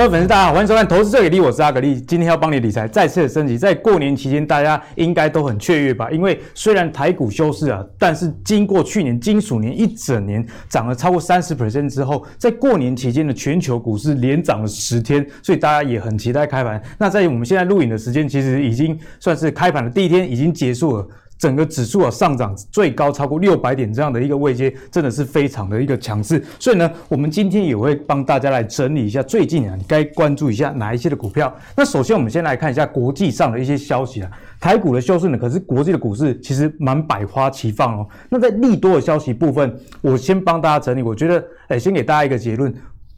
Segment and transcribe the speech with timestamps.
[0.00, 2.00] 各位粉丝，大家好，欢迎收看《投资最给力》，我是阿格力。
[2.00, 6.10] 今天要帮你理财再次升级，在过年期间，大家应该都很雀跃吧？
[6.10, 16.82] 因为虽然台股休市啊，但是经过去年金鼠年一整年涨了超过三十 percent 之后，在过年期间的全球股市连涨了十天，所以大家也很期待开盘。
[16.96, 21.06] 那在我们现在录影的时间，其实已经算是开盘的第一天已经结束了。
[21.40, 26.44] 整个指数啊上涨最高超过六百点这样的一个位阶，真的是非常的一个强势。
[26.58, 31.52] 所以呢，我们今天也会帮大家来整理一下最近啊，你该关注一下哪一些的股票。
[31.74, 38.06] 那首先我们先来看一下国际上的一些消息啊，台股的休市呢，可是国际的股市其实蛮百花齐放哦。
[38.28, 42.70] 那在利多的消息部分，我先帮大家整理，我觉得，哎，先给大家一个结论。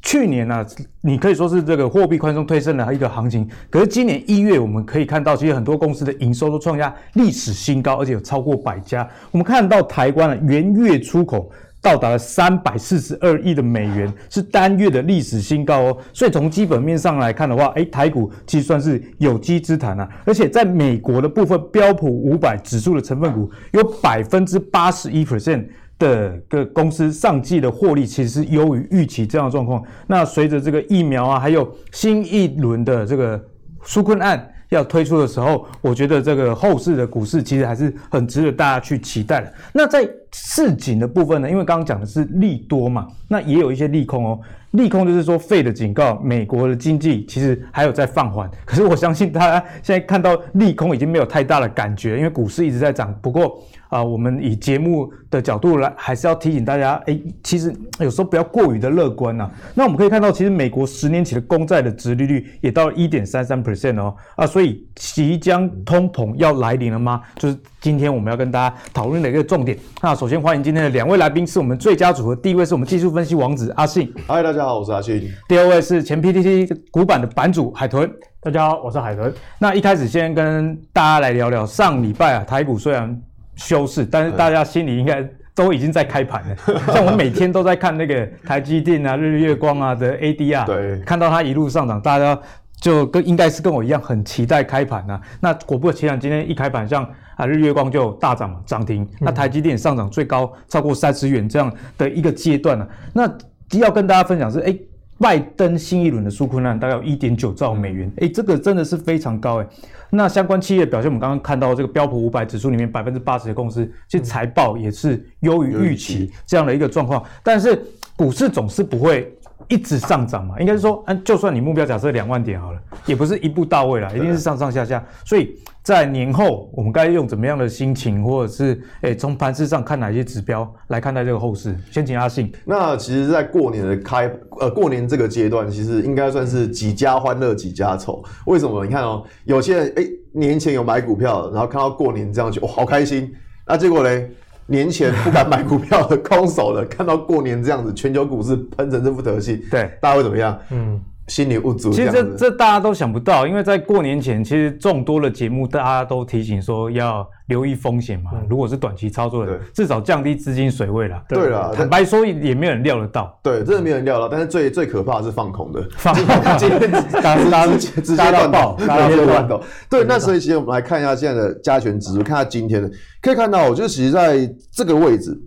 [0.02, 0.66] 去年呢、啊，
[1.00, 3.48] 你可以说是这个货币宽松推升的一个行情。
[3.70, 9.08] 可是今年一月，我们可以看到，其实很多公司的营收都创下历史新高，而且有超过百家。
[9.30, 11.50] 我们看到台湾的元月出口
[11.80, 15.96] 到达了三百四十二亿的美元，是单月的历史新高哦。
[16.12, 20.08] 所以从基本面上来看的话，诶，台股其实算是有机之谈啊。
[20.24, 25.64] 而且在美国的部分，标普五百指数的成分股有百分之八十一 percent。
[26.02, 29.82] 的个公司上季的获利其实是优于预期这样的状况。
[30.06, 33.42] 那随着这个疫苗啊，还有新一轮的这个
[33.84, 39.52] 纾困案要推出的时候，我觉得这个后市的股市其实还是很值得大家去期待的。
[39.72, 44.40] 那在市井的部分呢，因为刚刚讲的是利多嘛，那也有一些利空哦。
[44.72, 48.50] 利空就是说，Fed 的警告，美国的经济其实还有在放缓。
[48.64, 53.14] 可是我相信大家现在看到利空已经没有太大的感觉，因为股市一直在涨。
[53.20, 59.50] 不过啊、呃，我们以节目的角度来，还是要提醒大家，哎，其实有时候不要过于的乐观呐、啊。
[59.74, 67.20] 那我们可以看到，其实美国十年期的公债的殖利率也到了一点三三 percent 哦啊，所以即将通膨要来临了吗？
[67.36, 69.76] 就是今天我们要跟大家讨论的一个重点。
[70.00, 72.34] 那首先欢迎今天的两位来宾，是我们最佳组合。
[72.34, 75.30] 第一位是我们技术分析王子阿信，嗨，大家好，我是阿信。
[75.46, 78.10] 第二位是前 PTT 古板的版主海豚，
[78.40, 79.30] 大家好，我是海豚。
[79.58, 83.20] 那一开始先跟大家来聊聊，上礼拜啊，台股虽然
[83.62, 86.56] 休市，但是大家心里应该都已经在开盘了。
[86.92, 92.38] 像我每天都在看那个台积电啊、日日月光啊的 ADR，对，看到它一路上涨，大家
[92.80, 95.20] 就跟应该是跟我一样很期待开盘啊。
[95.40, 102.90] 那果不其然，今天一开盘，像啊日月光就大涨涨停，那台积电上涨最高超过三十元这样的一个阶段了、啊。
[103.12, 104.76] 那要跟大家分享是，哎，
[105.22, 109.66] 拜登新一轮的纾困案大概有一点九兆美元，哎，这个真的是非常高哎。
[110.10, 117.22] 那相关企业表现，我们刚刚看到这个标普五百指数里面百分之八十的公司，其实财报也是优于预期这样的一个状况。
[117.40, 117.80] 但是
[118.16, 119.32] 股市总是不会
[119.68, 125.04] 一直上涨嘛，应该是说，嗯，就算你目标假设两万点好了，也不是一步到位了，一定是上上下下。
[125.24, 131.76] 所以在年后，我们该用怎么样的心情，或者是诶，从盘势上看哪些指标来看待这个后市？
[131.90, 132.52] 先请阿信。
[132.64, 134.30] 那其实，在过年的开
[134.60, 138.22] 呃过年这个阶段，其实应该算是几家欢乐几家愁。
[138.46, 138.84] 为什么？
[138.84, 143.32] 你看哦，有些人诶年前有买股票，然后看到过年这样就哦好开心，
[143.66, 144.30] 那结果嘞？
[144.66, 150.58] 年前不敢买股票的 空手的，看到过年这样子，全球股市喷成这副德性，对，大家会怎么样？
[150.70, 151.00] 嗯。
[151.28, 151.90] 心里无足。
[151.90, 158.30] 其实这这大家都想不到，因为在过年前，其实众多的节目大家都提醒说要留意风险嘛。
[158.34, 161.22] 嗯、如果是短期操作的，至少降低资金水位啦。
[161.28, 163.38] 对啦，坦白说也没有人料得到。
[163.42, 164.28] 对，真的没有人料到。
[164.28, 166.24] 但是最最可怕的是放空的，放空，
[166.58, 166.80] 今天
[167.78, 169.62] 直接断爆，直接断爆。
[169.88, 172.90] 对，那所以其实我们来看一下现在的加权指数，看下今天的，
[173.20, 174.38] 可以看到，我就其实在
[174.70, 175.40] 这个位置。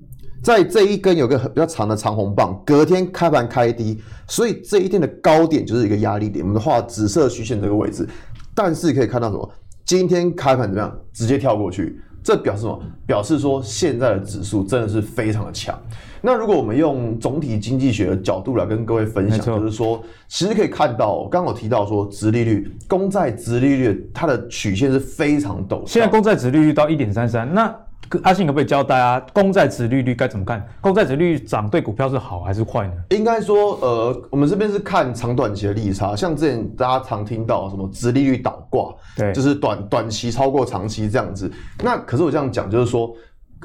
[0.44, 6.46] 在这一根有个很比较长的长红棒，隔天开盘开低，所以这一天的高点就是一个压力点。
[6.46, 8.07] 我们画紫色虚线这个位置，
[8.53, 9.51] 但是可以看到什么？
[9.84, 10.96] 今天开盘怎么样？
[11.13, 12.79] 直接跳过去，这表示什么？
[13.07, 15.79] 表示说现在的指数真的是非常的强。
[16.22, 25.84] 那如果我们用总体经济学的角度来跟各位分享，就是说，其实可以看到，刚刚有提到说，殖利率、公债殖利率它的曲线是非常陡。
[25.85, 27.76] 现在公债殖利率到一点三三，那。
[28.23, 30.66] 阿信可不可以教大家公债值利率该怎么看？
[30.81, 32.93] 公债值利率涨对股票是好还是坏呢？
[33.09, 36.16] 应该说，呃，我们这边是看长短期的利差。
[36.16, 41.52] 像之前大家常听到什么值利率倒挂，对，就是短短期超过长期这样子。
[41.84, 43.13] 那可是我这样讲，就是说，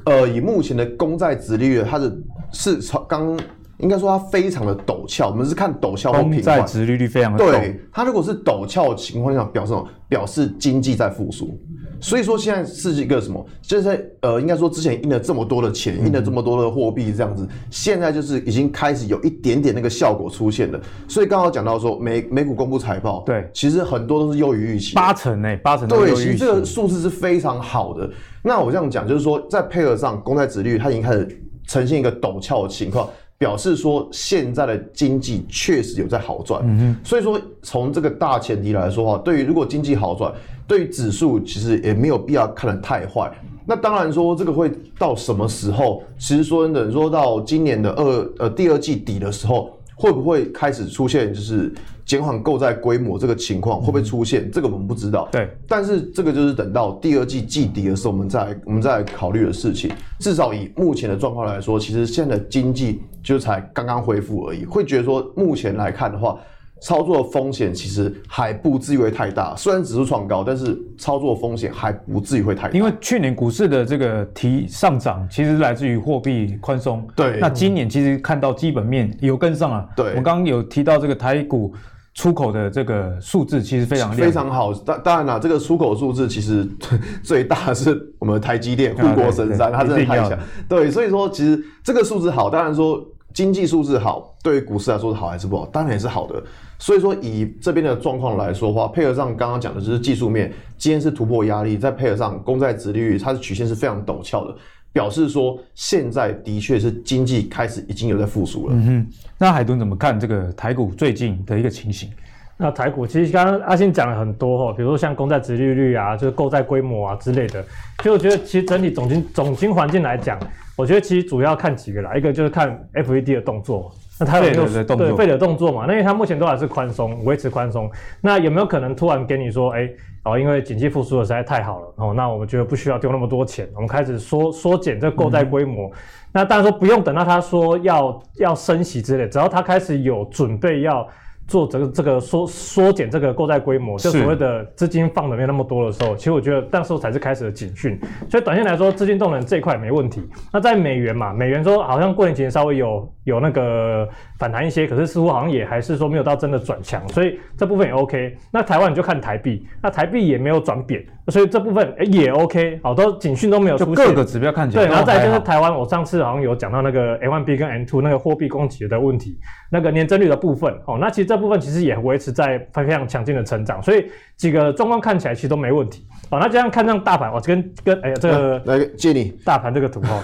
[0.04, 2.12] 呃，以目前的公债值利率，它的
[2.52, 3.38] 是超刚
[3.82, 5.28] 应该说它非常的陡峭。
[5.28, 6.42] 我们是看陡峭或平缓。
[6.42, 9.88] 公债殖利率非常的对，它如果是陡峭的情况下，表示什么？
[10.08, 11.58] 表示经济在复苏。
[12.02, 13.44] 所以说现在是一个什么？
[13.60, 20.80] 就是在呃，应该说之前印了这么多的钱，印了这么多的货币，这样子，现在就是已经开始有一点点那个效果出现了。
[21.06, 28.10] 所以刚好讲到说美美股公布财报，对，其实很多都是优于预期，八成诶，八成都对，其实这个数字是非常好的。
[28.42, 31.28] 那我这样讲就是说，在配合上公债殖利率，它已经开始
[31.66, 33.06] 呈现一个陡峭的情况。
[33.40, 36.60] 表示说现在的经济确实有在好转。
[36.62, 40.30] 嗯哼，所以说从这个大前提来说的话，对于如果经济好转，
[40.68, 43.32] 对于指数其实也没有必要看得太坏。
[43.64, 46.02] 那当然说这个会到什么时候？
[46.18, 49.74] 其实说真的，说到今年的二呃第二季底的时候。
[49.96, 51.70] 会不会开始出现就是
[52.10, 53.78] 减缓购债规模这个情况？
[53.80, 54.42] 会不会出现？
[54.42, 55.28] 嗯、这个我们不知道。
[55.30, 59.92] 对，但是这个就是等到第二季季底的时候，我们再我们再考虑的事情。
[60.18, 64.64] 至少以目前的状况来说，其实现在的经济就才刚刚恢复而已。
[64.64, 66.36] 会觉得说，目前来看的话。
[66.82, 72.70] 操作的风险其实还不至于会太大，虽然指数创高，但是操作风险还不至于会太大。
[72.70, 77.06] 因为去年股市的这个提上涨，其实来自于货币宽松。
[77.14, 79.86] 对，那今年其实看到基本面有跟上了。
[79.94, 81.74] 对，我刚刚有提到这个台股
[82.14, 84.74] 出口的这个数字，其实非常非常好。
[84.74, 86.66] 当当然了，这个出口数字其实
[87.22, 90.38] 最大是我们的台积电护国神山，它真的太强。
[90.68, 93.00] 对，所以说其实这个数字好，当然说
[93.32, 95.66] 经济数字好，对于股市来说是好还是不好？
[95.66, 96.42] 当然也是好的。
[96.80, 104.56] 所以说，以这边的状况来说的话，配合上刚刚讲的就是技术面，今天是突破压力，再配合上公债殖利率，它的曲线是非常陡峭的，
[104.92, 108.74] 表示说现在的确是经济开始已经有在复苏了。
[108.74, 109.06] 嗯哼，
[109.38, 112.10] 那海豚怎么看这个台股最近的一个情形？
[112.56, 117.64] 那台股其实刚刚阿信讲了很多哈，比如说像公债殖利率啊，就是购债规模啊之类的，
[117.98, 120.38] 其实我觉得其实整体总经总经环境来讲，
[120.76, 123.90] 我觉得其实主要看几个啦，一个就是看 FED 的动作。
[124.20, 125.86] 那它有没有对费的动作嘛？
[125.88, 127.90] 那因为它目前都还是宽松，维持宽松。
[128.20, 135.88] 那有没有可能突然给你说，哎、欸，哦，因为经济复苏的实在太好了，哦，那我们觉得不需要丢那么多钱，我们开始缩缩减这个购债规模。
[135.88, 135.92] 嗯、
[136.32, 141.08] 那当然说不用等到他说要要升息之类，只要他开始有准备要。
[141.50, 147.98] 做这个这个缩缩减这个购债规模，就所谓的资金放的没那么多的时候，其实我觉得那时候才是开始的警讯。
[148.30, 150.22] 所以短线来说，资金动能这一块没问题。
[150.52, 154.06] 那在美元嘛，美元说好像过年前稍微有有那个
[154.38, 158.36] 反弹一些，可是似乎好像也还是说没有到真的转强，所以这部分也 OK。
[158.52, 164.04] 那台湾你就看台币，那台币也没有转贬，所以这部分也 OK，好多警讯都没有出现。
[164.04, 169.38] 就各个指标看起来对，然后再就是台湾，我上次好像有讲到那个 M1B 跟 M2 那个货币供给的问题，
[169.70, 174.04] 那个年增率的部分哦，那其实这部分其实也维持在非常强劲的成长，所以
[174.40, 176.06] 几个状况看起来其实都没问题。
[176.30, 180.18] 好，那这样看这样大盘，我跟跟哎呀这个来借你大盘这个图哈，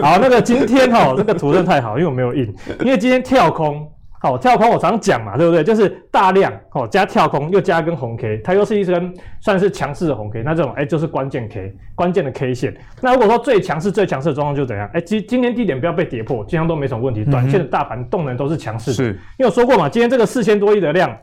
[0.02, 3.88] 好，那个今天哈 这个图真的太好，因为我没有印，因为今天跳空。
[4.22, 5.64] 好，跳空我常讲嘛，对不对？
[5.64, 12.76] 就是大量哦加跳空，又加一根红 K，它又是一根算是强势的红 K，那这种哎就是关键 K，关键的 K 线。
[13.00, 14.86] 那如果说最强势、最强势的状况就怎样？
[14.92, 17.24] 哎，今今天低点不要被跌破，基本上都没什么问题。
[17.24, 19.04] 短线的大盘动能都是强势的，是
[19.38, 21.16] 因为我说过嘛，今天这个四千多亿的量。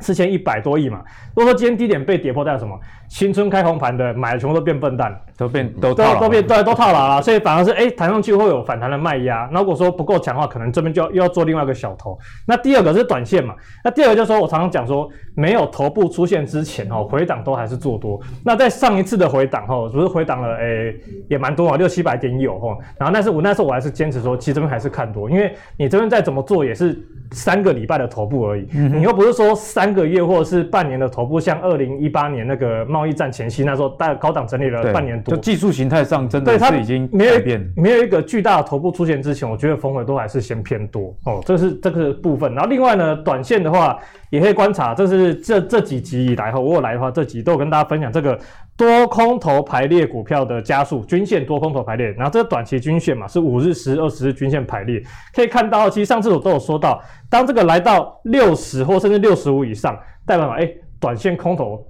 [0.00, 1.04] 四千一百多亿嘛，
[1.34, 2.78] 如果说今天低点被跌破，代表什么？
[3.08, 9.48] 新春开红盘的买的全部都变笨蛋，都变都套都，都变对都套牢了，所以反而是哎弹上去会有反弹的卖压。
[9.52, 12.16] 那如果说不够强的话，可能这边就要又要做另外一个小头。
[12.46, 18.20] 那第二个是短线嘛，那第二个就是说我常常讲说，没有头部出现之前哦，回档都还是做多。
[18.44, 20.94] 那在上一次的回档哦，不是回档了哎
[21.28, 22.78] 也蛮多啊，六七百点有哦。
[22.98, 26.96] 然后但是我那时候我还是坚持说，其实这边还是看多，因为你这边再怎么做也是
[27.32, 29.88] 三个礼拜的头部而已，嗯、你又不是说三。
[29.88, 37.72] 三个月或者是半年的头部，像二零一八年那个贸易战前夕，那时候大高档整理了半年多，就技术形态上真的是已经没有变。
[37.76, 41.14] 没有一个巨大的头部出现之前，我觉得逢回都还是先偏多。
[41.24, 42.52] 哦，这是这个部分。
[42.54, 43.96] 然后另外呢，短线的话
[44.30, 48.36] 也可以观察，这是这这几集以来哈，我有来的话，这集都有跟大家分享这个
[48.76, 55.00] 多空头排列股票的加速均线多空头排列，然后这个短期均线嘛是五日、十、二十日均线排列，
[55.32, 57.00] 可以看到，其实上次我都有说到。
[57.30, 59.96] 当这个来到六十或甚至六十五以上，
[60.26, 60.68] 代表嘛，哎，
[60.98, 61.86] 短线空头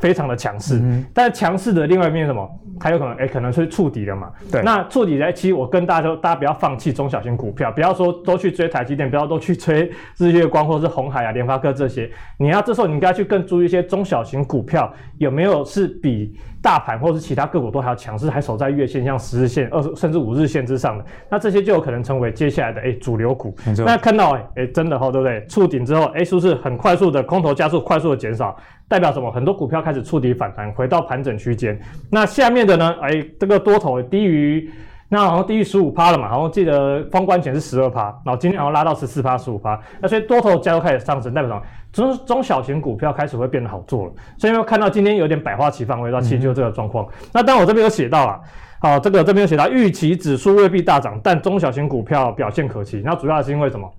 [0.00, 0.78] 非常的强势。
[0.82, 2.48] 嗯、但是强势的另外一面是什么？
[2.80, 4.30] 它有可能哎，可能是触底了嘛。
[4.50, 4.62] 对。
[4.62, 12.10] 那触底在，其实我跟大家说，大家不要放弃中小型股票，不要说都去追台积电，不要都去追日月光或是红海啊、联发科这些。
[12.38, 16.36] 你要这时候你应该去更注意一些中小型股票有没有是比。
[16.60, 23.54] 大盘或是其他个股都还要强势，还守在月线、像十日线、二十甚至五日线之上的，那这些就有可能成为接下来的诶、欸、主流股。
[23.84, 25.44] 那看到诶、欸、真的哈，对不对？
[25.46, 28.56] 触顶之后，诶、欸、是不是很快速的空头加速，快速的减少，
[28.88, 29.30] 代表什么？
[29.30, 31.78] 很多股票开始触底反弹，回到盘整区间。
[32.10, 32.94] 那下面的呢？
[33.02, 34.70] 诶、欸、这个多头低于。
[35.10, 41.62] 那好像低于十五趴了嘛，好像记得封关前是十二趴，然后今天好像拉到十四趴、十五趴，那所以多头加入开始上升，代表什么？
[41.98, 44.12] 中中小型股票开始会变得好做了。
[44.38, 47.04] 所以有看到今天有点百花齐放，回到其实就这个状况。
[47.06, 48.40] 嗯、那当然我这边有写到了，
[48.80, 53.02] 好，这个这边有写到预期指数未必大涨，但中小型股票表现可期。
[53.04, 53.90] 那主要是因为什么？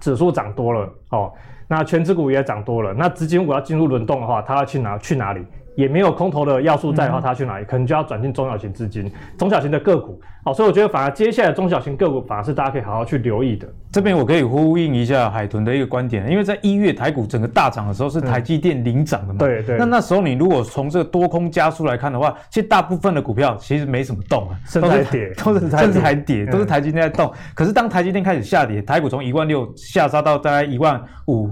[0.00, 1.32] 指数涨多了哦，
[1.68, 5.42] 那全指股也涨多了，那资金如果要进入轮动的话，它要去哪去哪里？
[5.76, 7.64] 也没有空头的要素在的话，它去哪里？
[7.64, 10.20] 可能就要转进中小型资金、中小型的个股。
[10.42, 13.68] 好，所以我觉得反而接下来中小型个股反而是大家可以好好去留意的。
[13.92, 19.38] 这边我可以呼应一下海豚的一个观点，因为在一月台股整个大涨的时候是台积电领涨的嘛。
[19.40, 19.76] 对对。
[19.76, 27.30] 那那时候你如果从这个多空加速来看的话，其实大部分的股票其实没什么动啊，甚至还跌，都是甚至还跌，都是台积电在动。
[27.54, 31.50] 可是当台积电开始下跌，台股从一万六下杀到大概一万五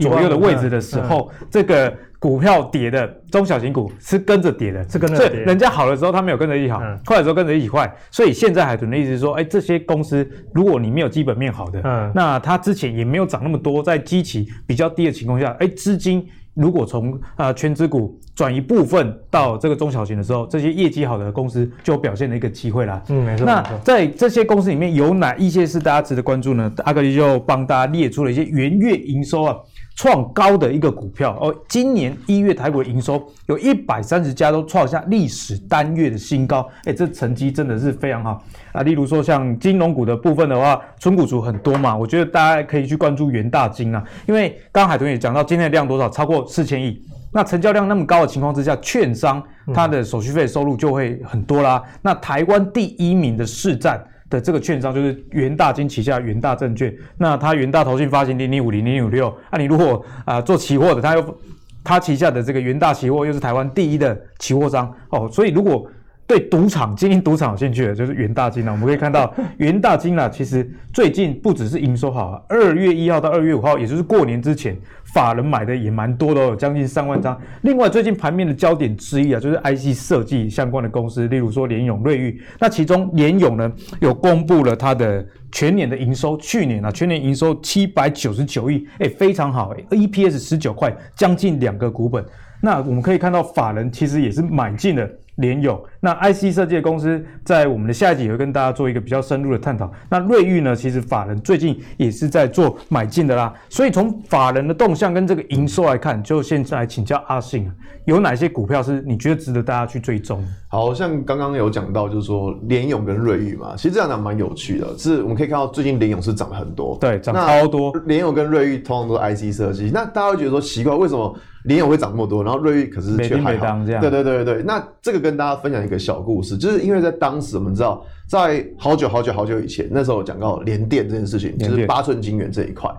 [0.00, 1.92] 左右的位置的时候，这个。
[2.24, 5.26] 股票跌的中小型股是跟着跌的，是跟着跌。
[5.28, 7.94] 所以人家好的时候，他没有跟着一起好；坏、嗯、的时候跟着一起坏。
[8.10, 23.02] 所以现在海豚的意思是说，哎、欸，这些公司如果你没有基本面好的，嗯，那它之前也没有涨那么多，在基期比较低的情况下，哎、欸，资金如果从啊、呃、全资股转一部分到这个中小型的时候，这些业绩好的公司就有表现的一个机会啦。
[23.10, 23.44] 嗯，没错。
[23.44, 26.72] 那在这些公司里面有哪一些是大家值得关注呢？
[26.84, 29.54] 阿格力就帮大家列出了一些元月营收啊。
[29.96, 38.82] 创高的一个股票哦，今年一月台股的营收有一百三十家都创下历史单月的新高，哎，这成绩真的是非常好啊。
[38.82, 47.00] 例如说像金融股的部分的话，存股族很多嘛，我觉得大家可以去关注元大金啊，因为刚刚海豚也讲到今天的量多少，超过四千亿，
[47.32, 49.40] 那成交量那么高的情况之下，券商
[49.72, 51.80] 它的手续费收入就会很多啦。
[52.02, 54.04] 那台湾第一名的市占。
[54.34, 61.38] 的这个券商就是元大金旗下元大证券，那它元大投信发行零零五零零五六，那你如果啊、做期货的，它又
[61.82, 65.88] 它旗下的这个元大期货又是台湾第一的期货商哦，所以如果。
[66.26, 68.72] 对赌场经营赌场有兴趣的，就是元大金了。
[68.72, 74.74] 我们可以看到， 元大金啊，其实最近不只是营收好啊，二月一号到二月五号，也就是过年之前，
[75.12, 77.38] 法人买的也蛮多的，有将近三万张。
[77.62, 82.40] 另外，最近盘面的焦点之一啊，就是 IC 设计相关的公司，例如说联咏、瑞昱。
[82.58, 92.24] 那其中联咏呢，有公布了它的全年的营收，去年啊，全年营收七百九十九亿，哎，非常好，哎，EPS 十九块，将近两个股本。
[92.62, 95.06] 那我们可以看到，法人其实也是买进了。
[95.36, 99.92] 联咏，那 IC 设计的公司在我们的下一集也会跟大家做一个比较深入的探讨。
[100.08, 103.52] 那瑞昱呢，其实法人最近也是在做买进的啦。
[103.68, 107.70] 所以从法人的动向跟这个营收来看，就现在请教阿信，
[108.04, 110.44] 有哪些股票是你觉得值得大家去追踪？
[110.74, 114.86] 好像刚刚有讲到，就是说联咏跟瑞昱嘛，其实这样讲蛮有趣的。
[114.98, 117.92] 是我们可以看到最近联咏是涨很多，对，涨超多。
[118.06, 121.34] 联咏跟瑞昱通常都是 IC 设计，那大家会觉得说奇怪，为什么？
[121.64, 123.82] 联咏会涨那么多，然后瑞昱可是却还好。
[123.86, 132.90] 对对对对，那这个跟大家分享一个小故事，就是因为在当时我们知道，在好久好久好久以前，那时候讲到联电这件事情，就是八寸晶圆这一块。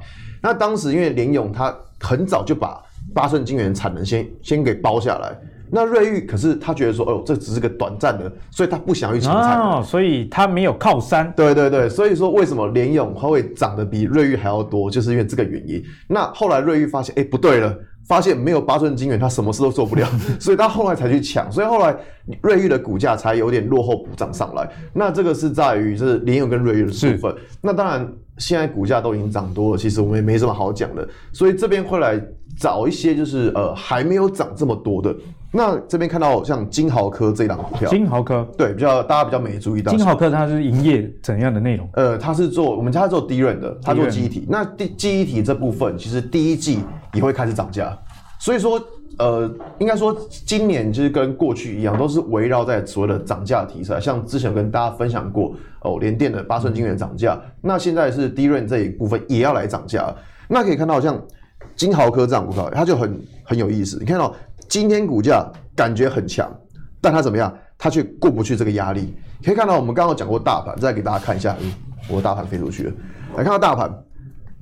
[0.41, 2.82] 那当时因为联咏它很早就把
[3.13, 5.38] 八寸晶圆产能先先给包下来，
[5.69, 11.31] 那瑞玉可是他觉得说，哦，这只是个短暂的，所以他不想去抢哦，所以他没有靠山。
[11.36, 15.84] 对对对，所以说为什么联咏它会涨得比瑞玉还要多，就是因为这个原因。
[16.07, 17.75] 那后来瑞玉发现，哎，不对了。
[18.07, 20.07] 发现没有八寸金元，他什么事都做不了，
[20.39, 21.98] 所以他后来才去抢，所以后来
[22.39, 24.69] 瑞玉的股价才有点落后补涨上来。
[24.93, 27.36] 那这个是在于就是联永跟瑞玉的部分。
[27.63, 28.07] 那当然
[28.38, 31.10] 现在股价都已经涨多了，其实我们也没什么好讲的。
[31.34, 32.22] 所以这边会来
[32.60, 35.12] 找一些就是呃还没有涨这么多的。
[35.57, 39.89] 那这边看到像金豪科这档股票，金豪科对比较大家比较没注意到。
[39.89, 41.89] 金豪科它是营业怎样的内容？
[41.93, 44.45] 呃，它是做我们家是做 DRAM 的，它做记忆体。
[44.50, 46.81] 那第记忆体这部分其实第一季
[47.13, 47.97] 也会开始涨价，
[48.38, 48.77] 所以说
[49.17, 50.13] 呃，应该说
[50.45, 53.97] 今年就是跟过去一样，都是围绕在所谓的涨价题材。
[53.97, 60.13] 像之前跟大家分享过哦，联电的八寸晶圆涨价，那现在是 DRAM 这一部分也要来涨价。
[60.50, 61.17] 那可以看到像
[61.77, 63.97] 金豪科这档股票，它就很很有意思。
[64.01, 64.35] 你看到。
[64.67, 65.45] 今天股价
[65.75, 66.53] 感觉很强，
[67.01, 67.55] 但它怎么样？
[67.77, 69.13] 它却过不去这个压力。
[69.43, 71.72] 可以看到，我们刚刚讲过大盘，再给大家看一下，嗯，
[72.10, 72.93] 我的大盘飞出去了。
[73.38, 73.93] 来看到大盘，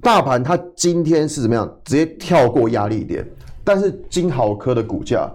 [0.01, 1.72] 大盘它今天是怎么样？
[1.86, 3.24] 直接跳过压力点，
[3.63, 5.29] 但是金豪科的股价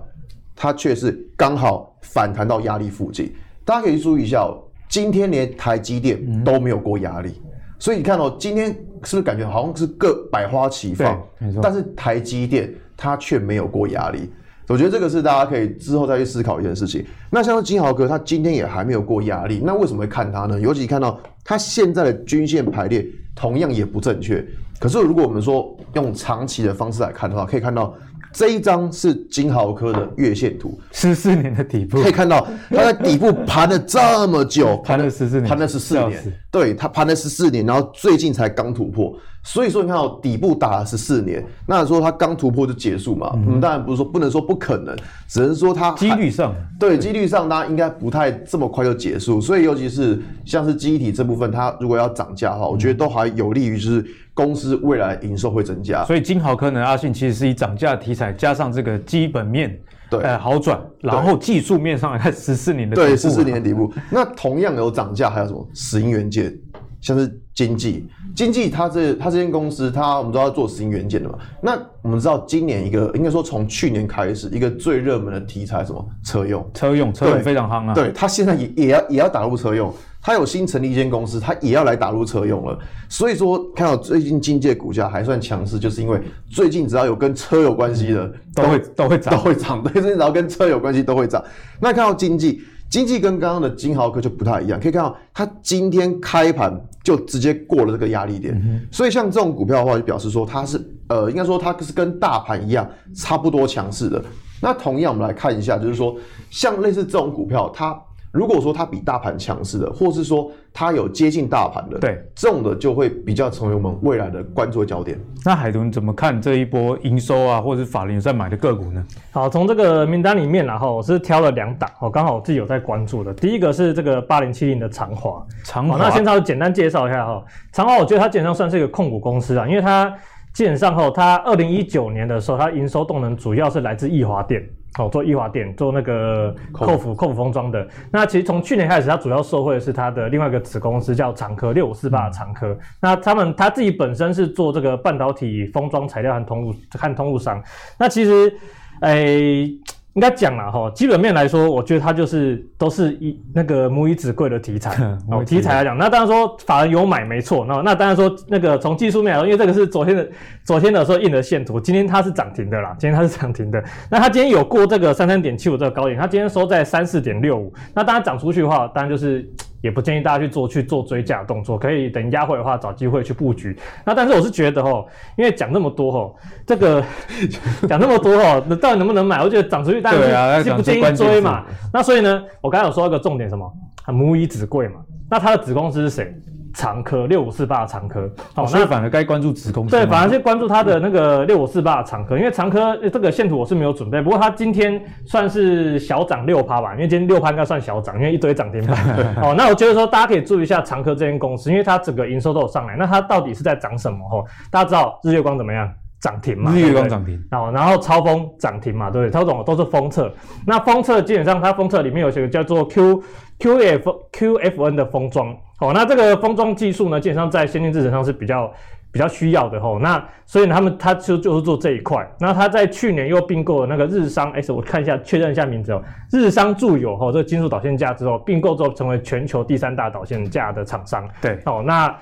[0.57, 3.33] 它却是刚好反弹到压力附近。
[3.65, 4.59] 大家可以注意一下哦，
[4.89, 8.67] 今天连台积电都没有过压力，嗯，所以你看哦，今天
[9.05, 11.23] 是不是感觉好像是各百花齐放？
[11.63, 14.31] 但是台积电它却没有过压力。
[14.69, 17.05] 我觉得这个是大家可以之后再去思考一件事情。
[17.31, 20.61] 那像金豪哥，他今天也还没有过压力，那为什么会看他呢？
[20.61, 24.47] 尤其看到他现在的均线排列同样也不正确。
[24.79, 27.93] 可是如果我们说用长期的方式来看的话，可以看到
[28.33, 39.15] 这一张是金豪科的月线图，十四年的底部，可以看到它在底部盘了这么久， 盘了十四年，盘了十四年，对，它盘了十四年，然后最近才刚突破。
[39.45, 43.31] 所以说，你看到底部打了十四年，那说它刚突破就结束嘛？
[43.33, 44.95] 我们、嗯、当然不是说不能说不可能，
[45.27, 49.41] 只能说它几率上对几率上，大家应该不太这么快就结束。
[49.41, 54.05] 所以，尤其是像是记忆体这部分，它如果要涨价的话，我觉得都还有利于就是
[54.39, 56.05] 公司未来营收会增加。
[56.05, 59.77] 所以，金豪科呢，阿信其实是以涨价题材加上这个基本面
[60.09, 60.21] 对。
[60.21, 65.69] 呃好转，然后技术面上来看十四年的对十四年的底部，那同样有涨价，还有什么？
[65.75, 66.57] 石英元件，
[67.01, 79.93] 像是经济，经济它这它这间公司，它我们知道要做石英元件的嘛，那我们知道今年一个应该说从去年开始一个最热门的题材什么车用，车用车用非常夯啊，对，它现在也也要也要打入车用。
[80.21, 82.77] 它有新成立一间公司，它也要来打入车用了。
[83.09, 89.83] 所以说，看到最近经济股价还算强势，就是因为最近只要有跟车有关系的，嗯、都会都会涨，都会涨。
[89.83, 91.43] 对，最近只要跟车有关系都会涨。
[91.81, 92.61] 那看到经济，
[92.91, 96.73] 经济跟刚刚的金豪科就不太一样，可以看到它今天开盘
[97.05, 98.55] 就直接过了这个压力点。
[98.55, 104.23] 嗯、所以像这种股票的话，就表示说它是呃，应该说它是跟大盘一样差不多强势的。
[104.61, 106.17] 那同样我们来看一下，就是说
[106.51, 107.99] 像类似这种股票，它。
[108.31, 115.19] 如果说它比大盘强势的，或是说它有接近大盘的，对，这种的就会比较成为我们未来的关注焦点。
[115.45, 119.03] 那海豚怎么看这一波营收啊，或者是法人在买的个股呢？
[119.31, 123.33] 好，从这个名单里面，然后我是挑了两档，哦，刚好我自己有在关注的。
[123.33, 127.43] 第一个是这个八零七零的长华，长华，那先稍微简单介绍一下哈。
[127.73, 130.13] 长华，我觉得它基本上算是一个控股公司啊，因为它
[130.53, 134.63] 基本上后，它二零一九年的时候，它营收动能主要是来自易华电。
[134.99, 137.87] 哦，做易华电，做那个扣服扣服封装的。
[138.11, 142.77] 那其实从去年开始，它主要受惠的是它的另外一个子公司叫长科六五四八的长科。
[143.01, 147.63] 那他们他自己本身是做这个半导体封装材料和通路和通路商。
[147.99, 148.53] 那其实，
[149.01, 149.79] 哎、欸。
[150.19, 154.91] 应该讲了哈，基本面来说，我觉得它就是都是一那个母以子贵的题材
[155.31, 155.45] 哦。
[155.45, 160.29] 题材来讲，那当然说法人有买没错，那那当然说那个从技术面来说，因为这个是昨天的
[160.65, 163.81] 昨天的时候印的线图，今天它是涨停的啦，今天它是涨停的。
[164.11, 167.73] 那它今天有过这个三三点七五这个高点，它今天收在三四点六五。
[167.95, 169.49] 那当然涨出去的话，当然就是。
[169.81, 173.79] 也不建议大家去做去做追加动作，可以等压回的话找机会去布局。
[174.05, 175.07] 那但是我是觉得哦，
[175.37, 176.35] 因为讲那么多哦，
[176.67, 177.03] 这个
[177.89, 179.43] 讲那么多哦，那到底能不能买？
[179.43, 181.65] 我觉得涨出去大家是不建议追嘛。
[181.93, 183.73] 那所以呢，我刚才有说一个重点，什么？
[184.13, 185.01] 母以子贵嘛。
[185.31, 186.35] 那它的子公司是谁？
[186.75, 189.91] 长科六五四八的长科，好、哦，那反而该关注子公司。
[189.91, 198.97] 对，反而是关注它的那个六五四八的长科，因为长科这个线图我是没有准备，不过它今天算是小涨六趴吧，因为今天六趴应该算小涨，因为一堆涨停板。
[199.43, 204.19] 哦，那我觉得说大家可以注意一下长科这间公司，因为它整个营收都有上来，那它到底是在涨什么？
[204.31, 205.91] 哦，大家知道日月光怎么样？
[206.21, 206.73] 涨停嘛？
[206.73, 207.43] 日月光涨停。
[207.53, 209.11] 哦，然后超风涨停嘛？
[209.11, 209.33] 对不对？
[209.33, 210.33] 超总都是封测，
[210.67, 213.23] 那封测基本上它封测里面有些个叫做 Q
[213.59, 215.57] Q F Q F N 的封装。
[215.81, 218.73] 哦，那这个封装技术呢，基本上在先进制程上是比较
[219.13, 220.01] 比较需要的吼。
[220.01, 222.29] 那所以呢，他们他就就是做这一块。
[222.41, 226.03] 那他在去年又并购了那个日商，哎，我看一下，确认一下名字哦。
[226.33, 231.29] 日商住友吼，这个金属导线架之后并购之后，成为全球第三大导线架的厂商。
[231.41, 232.13] 对，哦，那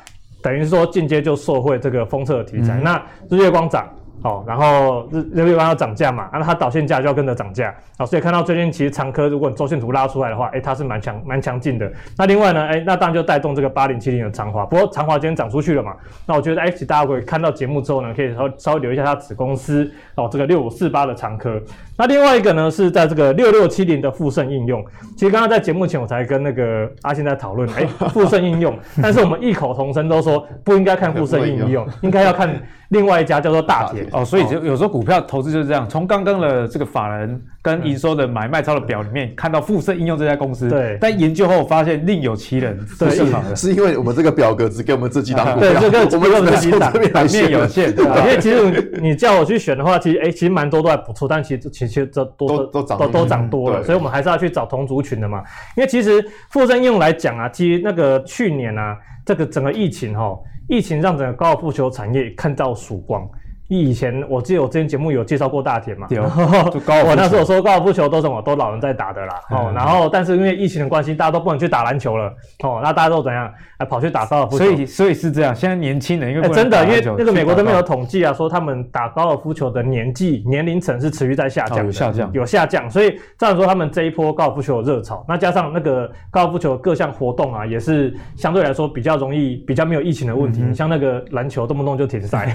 [0.46, 2.78] 等于是说间接就受惠这个封测的题材。
[2.78, 3.84] 嗯、那日月光涨。
[4.22, 11.90] 哦，然后日日月光要涨价嘛，那它导线价就要跟着涨价，哦，所以看到最近其实长科，如果你周线图拉出来的话，诶，它是蛮强蛮强劲的。
[12.16, 15.94] 那另外呢，诶，那当然就带动这个八零七零的长华，不过长华今天涨出去了嘛，
[16.26, 21.60] 那我觉得，诶，其实大家可以看到节目之后呢，可以稍稍微留意一下它子公司哦，这个六五四八的长科。
[21.98, 24.84] 那另外一个呢，是在这个六六七零的富盛应用，
[25.16, 32.50] 其实刚刚在节目前我才跟那个阿信在讨论，诶，富盛应用， 但是我们异口同声都说不应该看富盛应用， 应该要看。
[32.90, 43.10] 另外一家叫做大田哦，所以就有时候股票投资就是这样，从刚刚的这个法人跟营收的买卖超的表里面看到富盛应用这家公司，对，但研究后发现另有其人，对，
[43.56, 55.42] 是因为我们这个表格只给我们这几档股票， 对，这个只 给我们自己档，版面有限，对，因为其实 你叫我去选的话，其实哎，其实蛮多都还不错，但其实其实这多都都涨都都涨多了，所以我们还是要去找同族群的嘛，
[55.76, 63.28] 因为其实富盛应用来讲啊，其实那个去年啊，这个整个疫情哈，疫情让整个高尔夫球产业看到曙光。
[63.68, 73.52] 以前我记得我之前节目有介绍过大田嘛，有，我那时候说高尔夫球都什么都老人在打的啦，哦，然后但是因为疫情的关系，大家都不能去打篮球了，哦，那大家都怎样？
[73.78, 74.64] 还跑去打高尔夫球？
[74.64, 90.62] 所以所以是这样，现在年轻人因为、欸、真的，因为那个美国都没有统计啊，说他们打高尔夫球的年纪年龄层是持续在下降，有下降，有下降，所以这样说他们这一波高尔夫球的热潮，那加上那个高尔夫球各项活动啊，也是相对来说比较容易，比较没有疫情的问题。
[90.72, 92.50] 像那个篮球动不动就停赛，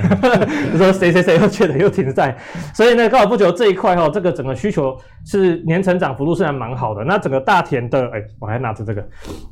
[0.72, 1.82] 就 说谁谁谁 又确诊。
[1.82, 2.38] 又停赛，
[2.76, 7.04] 所以呢，高尔夫球这一块哈，这个整个需求是年成长幅度虽然蛮好的。
[7.04, 9.04] 那整个大田的，哎、我还拿着这个，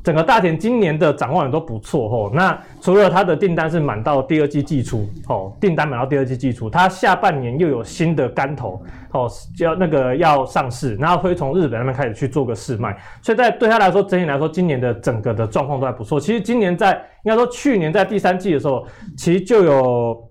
[0.04, 2.30] 整个大田今年的展望也都不错哈。
[2.32, 16.20] 那除了它的订单是满到第二季季初，哦，订单满到第二季季初，它下半年又有新的干头，哦，要那个要上市，然后会从日本那边开始去做个试卖，所以在对他来说，整体来说，今年的整个的状况都还不错。
[16.20, 16.92] 其实今年在
[17.24, 18.86] 应该说去年在第三季的时候，
[19.16, 20.28] 其实就有。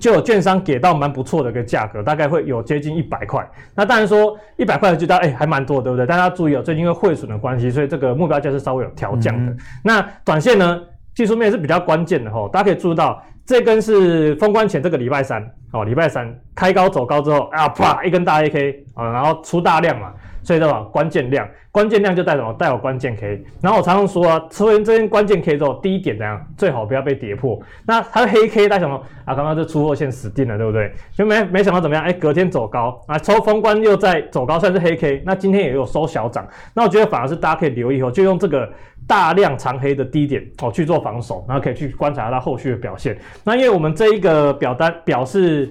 [0.00, 3.48] 就有券商给到蛮不错的一个价格，大概会有接近一百块。
[3.74, 6.06] 那当然说一百块就大家哎还蛮多，对不对？
[6.06, 9.52] 大家注意哦，最近因为汇损的关系，所以这个目标价是稍微有调降的。
[9.52, 10.80] 嗯、那短线呢，
[11.14, 20.12] 技术面是比较关键的哈，大家可以注意到这根是封关前这个礼拜三哦，礼拜三开高走高之后啊，啪一根大 A K 啊，然后出大量嘛。
[20.42, 20.80] 所以对吧？
[20.92, 22.52] 关键量，关键量就带什么？
[22.54, 23.44] 带有关键 K。
[23.60, 26.46] 然后我常常说啊，出现这些关键 K 之后，第一点怎样？
[26.56, 27.60] 最好不要被跌破。
[27.86, 28.96] 那它黑 K 带什么？
[29.24, 30.92] 啊，刚刚这出货线死定了，对不对？
[31.14, 32.04] 就没没想到怎么样？
[32.04, 35.22] 哎，隔天走高啊，抽封关又在走高，算是黑 K。
[35.24, 36.48] 那今天也有收小涨。
[36.74, 38.68] 那我觉得反而是大家可以留意哦，就用这个
[39.06, 43.16] 大量长黑的低点哦去做防守，然后可以去观察它后续的表现。
[43.44, 45.70] 那因为我们这一个表单表示。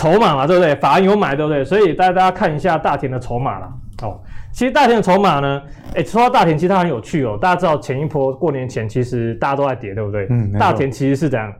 [0.00, 0.74] 筹码嘛，对不对？
[0.76, 1.62] 法人有买，对不对？
[1.62, 3.70] 所以大家大家看一下大田的筹码啦。
[4.02, 4.18] 哦，
[4.50, 5.62] 其实大田的筹码呢，
[5.94, 7.38] 诶，说到大田，其实它很有趣哦。
[7.38, 10.26] 大家知道前一波过年前，其实大家都在跌，对不对？
[10.30, 10.52] 嗯。
[10.58, 11.52] 大田其实是怎样？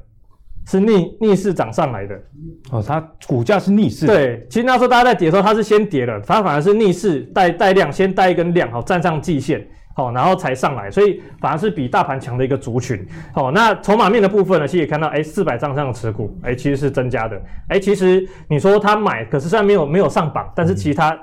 [0.66, 2.14] 是逆逆势涨上来的。
[2.70, 4.07] 哦，它股价是逆势。
[4.07, 9.66] 对，其实那时候大家在跌的时候，它是先跌了，它反而是逆势带带量，先带一根量，好站上季线。
[9.96, 13.07] 哦，然后才上来，所以反而是比大盘强的一个族群。
[13.35, 17.40] 哦，那筹码面的部分呢，其实也看到，哎，四百张上的持股，哎，其实是增加的。
[17.68, 21.18] 哎，其实你说他买，可是虽然没有没有上榜，但是其他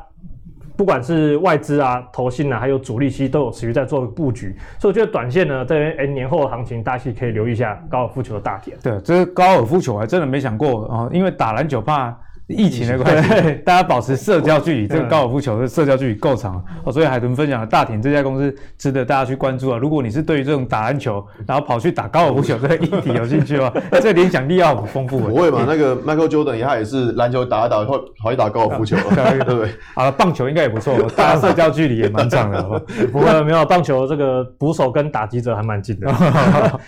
[0.75, 4.55] 不管是外资啊、投信啊，还有主力，其实都有持续在做布局。
[4.77, 8.75] 所以我觉得短线呢，在哎年后的行情，大家可以留意一下高尔夫球的大跌。
[8.83, 12.15] 对，这个高尔夫球还真的没想过啊，哦，因为打篮球怕。
[12.47, 13.29] 疫情的关系，
[13.65, 14.87] 大家保持社交距离。
[14.87, 19.77] 这个高尔夫球的社交距离够长哦，所以海豚分享的大田这家公司值得大家去关注啊。
[19.77, 25.19] 如果你是对于这种打篮球，然后跑去打高尔夫球这个议题有兴趣的话， 这个联想力要很丰富。
[25.19, 25.65] 不会嘛？
[25.67, 29.69] 那个 Michael Jordan 他也是篮球打一打，后跑去打高尔夫球， 对不对？
[29.93, 32.81] 好了，棒球应该也不错， 大家社交距离也蛮长的，好不好？
[33.11, 36.79] 不会，没有棒球这个捕手跟打击者还蛮近的。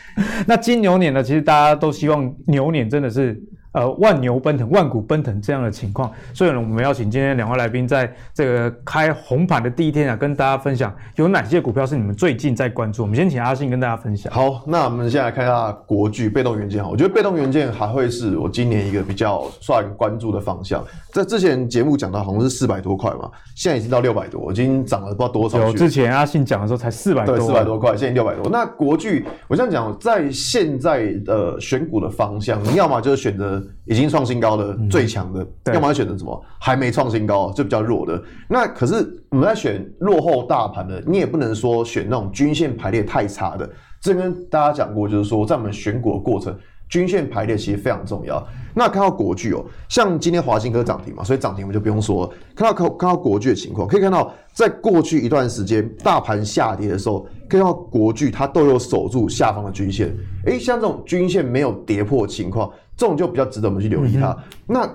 [0.48, 1.22] 那金牛年呢？
[1.22, 3.38] 其实大家都希望牛年真的是。
[3.80, 13.04] 呃，万牛奔腾，万股奔腾这样的情况，所以呢，我们要请今天两位来宾，在这个开红盘的第一天啊，跟大家分享有哪些股票是你们最近在关注。
[13.04, 14.34] 我们先请阿信跟大家分享。
[14.34, 16.84] 好，那我们现在来看一下国巨被动元件。
[16.84, 20.84] 哈，我觉得被动元件还会是我今年一个比较算关注的方向。
[21.13, 25.58] 在之前节目讲到好像是四百多块嘛，现在已经到六百多，已经涨了不知道多少。
[25.60, 28.50] 有之前阿信讲的时候才四百多，对，四百多块，现在六百多。
[28.50, 34.40] 那国巨，我这样讲，在现在的选股的方向，你要么就是选择已经创新。
[34.40, 38.24] 高的最强的，嗯、要么要选择什么还没创新高就比较弱的。
[38.48, 43.70] 那可是我们在选落后大盘的，你也不能说选那种均线排列太差的。
[44.00, 48.42] 这跟大家讲过，就是说在我们选股的过程，均线排列其实非常重要。
[48.74, 52.32] 那看到国巨哦，像今天华新科涨停嘛，所以涨停我们就不用说了。
[52.56, 60.16] 看到看看到国巨的情况，可以看到在过去一段时间大盘下跌的时候，可以看到国巨它都有守住下方的均线。
[60.46, 62.72] 诶，像这种均线没有跌破的情况。
[63.00, 64.36] 这种就比较值得我们去留意它。
[64.68, 64.86] 那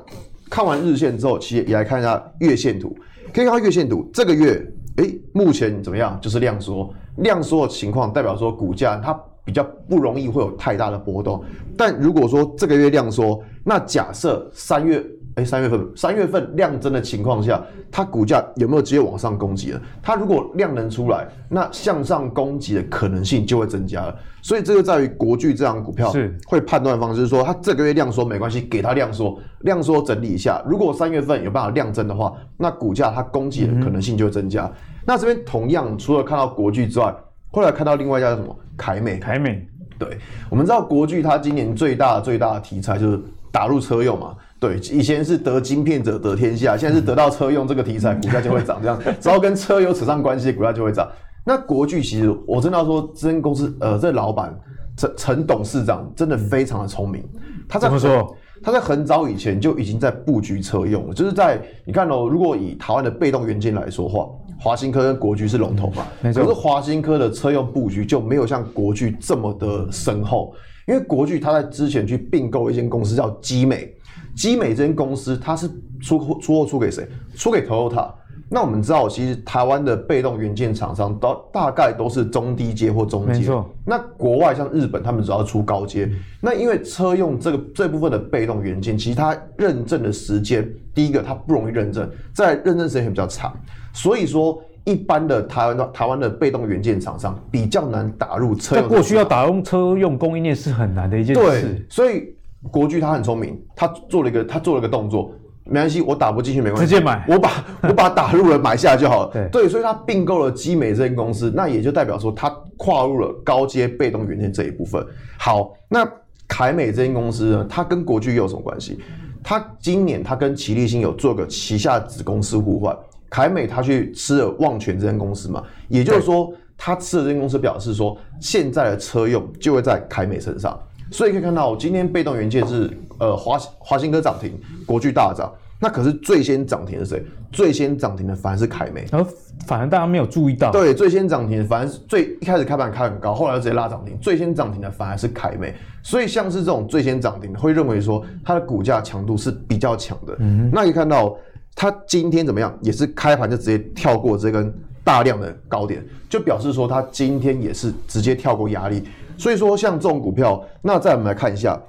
[0.51, 2.95] 看完日线之后，其实也来看一下月线图。
[3.33, 4.63] 可以看到月线图，这个月，
[4.97, 6.19] 诶，目前怎么样？
[6.21, 11.43] 就是量缩，量缩的情况代表说股价它比较不容易会有太大的波动。
[11.79, 15.03] 但如果说这个月量缩，那假设三月。
[15.37, 19.81] 哎，三月份，三月份量增的情况下，它股价有没有直接往上攻击了？
[20.01, 24.17] 它如果量能出来，那向上攻击的可能性就会增加了。
[24.43, 30.63] 所以这个在于国巨这样股票是会判断方式是说，它这个月量缩没关系，给它量缩，量缩整理一下。
[30.67, 34.67] 如果三月份有办法量增的话，那股价它攻击的可能性就会增加。
[34.67, 34.73] 嗯、
[35.05, 37.13] 那这边同样除了看到国巨之外，
[37.51, 38.57] 后来看到另外一家叫什么？
[38.77, 39.19] 凯美。
[39.19, 39.67] 凯美，
[39.99, 40.17] 对，
[40.49, 43.21] 我们知道国巨它今年最大最大的题材就是
[43.51, 44.37] 打入车用嘛。
[44.61, 48.81] 对，以前是得晶片者得天下，现在是得到车用这个题材，股价就会涨。
[48.81, 51.07] 这样， 只要跟车有扯上关系，股价就会涨。
[51.45, 54.59] 那国巨其实我真的要说，这间公司呃，这老板
[54.97, 57.23] 陈陈董事长真的非常的聪明。
[57.69, 58.35] 他在怎么说？
[58.63, 64.27] 他在很早以前就已经在布局车用了，就是在你看哦，如果以台湾的被动元件来说话，
[64.59, 70.55] 华新科跟国巨是龙头嘛，可是华新科的车用布局就没有像国巨这么的深厚，
[70.87, 73.93] 因为国巨他在之前去并购一间公司叫基美。
[74.35, 77.09] 基美这间公司，它是出货出货出给谁？
[77.35, 78.11] 出给 Toyota。
[78.51, 83.41] 那我们知道，其实台湾的被动元件厂商都大概都是中低阶或中阶。
[83.41, 83.69] 没错。
[83.85, 86.09] 那国外像日本，他们主要出高阶。
[86.41, 93.53] 那因为车用这个这部分的被动元件，其实它认证的时间，第一个它不容易认证，在认证时间也比较长。
[93.93, 98.85] 所以说，一般的台湾的台湾的被动元件厂商比较难打入车用。
[98.85, 101.43] 在过去要打入车用供应链是很难的一件事。
[101.43, 102.35] 对，所以。
[102.71, 105.33] 国巨他很聪明，他做了一个他做了一个动作，
[105.65, 109.31] 没关系，我打不进去没关系，直接买，我把我把打入了买下来就好了。
[109.35, 115.05] 对对，所以他并购了基美这间公司，那也就代表说他跨入了高阶被动元件这一部分。
[115.39, 116.07] 好，那
[116.47, 118.99] 凯美这间公司呢，它跟国巨有什么关系？
[119.43, 122.97] 它今年它跟奇力新有做个旗下子公司互换，
[123.29, 130.79] 凯美它去吃了旺泉这间公司嘛，也就是说，他吃了这间公司，表示说现在的车用就会在凯美身上。
[131.11, 134.53] 所以可以看到，今天被动元件是呃华华新科涨停，
[134.87, 135.53] 国巨大涨。
[135.81, 137.25] 那可是最先涨停的是谁？
[137.53, 139.23] 最先涨停的反而是凯美，而
[139.67, 140.71] 反而大家没有注意到。
[140.71, 144.17] 对，最先涨停的反而是最一开始开盘开很高，后来直接拉涨停。
[144.19, 150.35] 最先涨停的反而是凯美，所以像是这种最先涨停的，会认为说它的股价强度是比较强的。
[150.39, 151.37] 嗯，那可以看到
[151.75, 152.73] 它今天怎么样？
[152.81, 159.05] 也是开盘就直接跳过这根大量的高点，就表示说它今天也是直接跳过压力。
[159.37, 161.81] 所以说像这种股票，那再我们来看一下。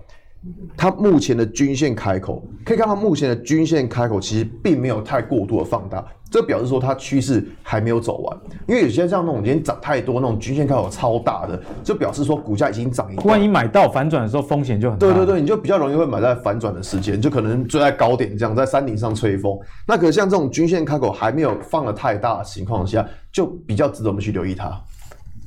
[0.77, 8.37] 它目前的均线开口，可以看到目前的均线开口其实并没有太过度的放大，这表示说它趋势还没有走完。
[8.67, 13.09] 因为有些像那种今天涨太多那种均线开口超大的，就表示说股价已经涨。
[13.23, 15.07] 万一买到反转的时候，风险就很大。
[15.07, 19.57] 对对对，你就比较容易会买在反转的时间，就可能追在高点这样，在山顶上吹风。
[19.87, 24.79] 那可是像这种均线开口还没有放得太大的情况下，就比较值得我们去留意它。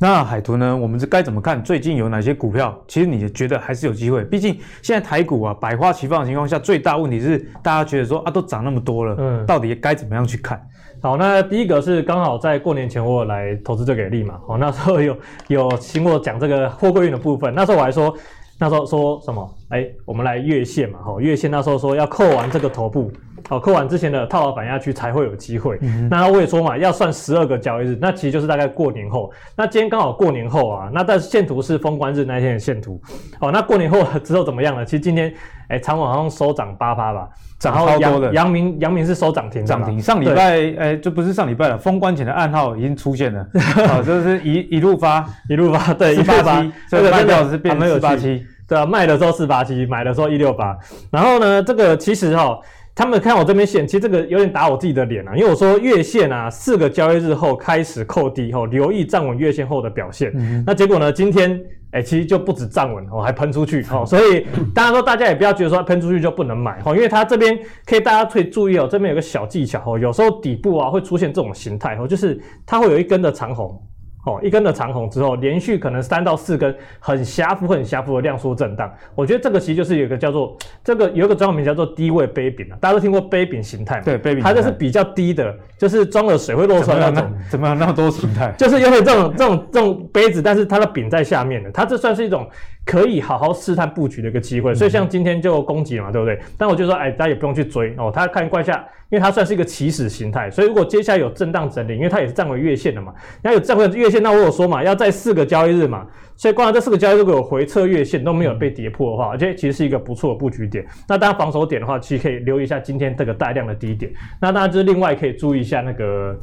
[0.00, 0.76] 那海豚呢？
[0.76, 1.61] 我们是该怎么看？
[1.61, 2.76] 最近有哪些股票？
[2.87, 4.22] 其实你觉得还是有机会。
[4.24, 10.61] 毕竟现在台股啊，百花齐放的情况下，最大问题是大家觉得说啊，都涨那么多了，嗯，到底该怎么样去看？
[11.02, 15.16] 好，那第一个是刚好在过年前我有来投资最给力嘛，哦，那时候有
[15.48, 18.14] 有听我讲这个货柜运的部分，那时候我还说，
[18.56, 19.54] 那时候说什么？
[19.70, 23.11] 哎，我们来月线嘛，哦，月线那时候说要扣完这个头部。
[23.48, 25.78] 好，扣完之前的套牢反压区才会有机会。
[25.80, 29.32] 嗯、那我也说嘛，要算十二个交易日，那其实就是大概过年后。
[29.56, 33.00] 那今天刚好过年后啊，那但是线图是封关日那一天的线图。
[33.40, 34.84] 好，那过年后之后怎么样呢？
[34.84, 35.32] 其实今天，
[35.68, 37.26] 哎，长网好像收涨八趴吧，
[37.58, 38.34] 涨超多的。
[38.34, 39.98] 阳明阳明是收涨停，涨停。
[39.98, 43.46] 上礼拜，哎，就不是上礼拜了，封关前的暗号已经出现了。
[43.88, 50.76] 好，就是一一路发 一路发，对，一八八，这个卖掉是变四八七，对啊，卖的时候四八七，买的时候一六八。
[51.11, 52.58] 然后呢，这个其实哈。
[52.98, 60.32] 他们看我这边线，其实这个有点打我自己的脸啊，因为我说月线啊，四个交易日后开始扣低后，留意站稳月线后的表现。
[60.34, 61.48] 嗯、那结果呢，今天
[61.92, 67.56] 哎、欸，其实就不止站稳哦，还喷出去哦，所以当然说大家也不要觉得说喷出去就不能买哦，因为它这边
[67.87, 73.80] 可以大家可以注意哦，这边有个小技巧哦，有时候底部啊会出现这种形态哦，就是它会有一根的长红。
[74.28, 78.92] 哦，一根的长红之后，连续可能三到四根很狭幅、很狭幅的量缩震荡。
[79.14, 84.02] 我觉得这个其实就是有一个叫做这个有一个专有名叫做低位杯柄啊，大家都听过杯柄形态嘛？
[84.04, 87.32] 对，杯柄，它就是比较低的，就是装了水会漏出来那种。
[87.50, 88.52] 怎么样那么多形态？
[88.58, 92.46] 就是因为这种这种这种杯子，但是它的柄在下面的，它这算是一种。
[92.88, 96.40] 可以好好试探布局的一个机会，所以像今天就攻击了嘛，对不对？
[96.57, 98.11] 但我就说，哎，大家也不用去追哦。
[98.11, 110.83] 他看怪下，因为它算是一个起始形态，所以如果接下来有震荡整理，因为它也是站回月线的嘛，然后有站回月线，那我有说嘛，要在四个交易日嘛，所以光这四个交易日如果有回撤月线都没有被跌破的话，而且其实是一个不错的布局点。
[111.07, 114.11] 那当然防守点的话，其实可以留意一下今天这个带量的低点。
[114.40, 116.35] 那当然就是另外可以注意一下那个。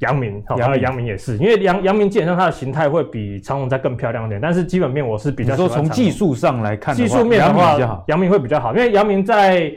[0.00, 9.70] 阳明，好，还有阳明也是，因为阳阳明基本上它的形态会比长虹再更漂亮一点，但是基本面我是比较说从技术上来看，技术面的话，阳明会比较好，因为阳明在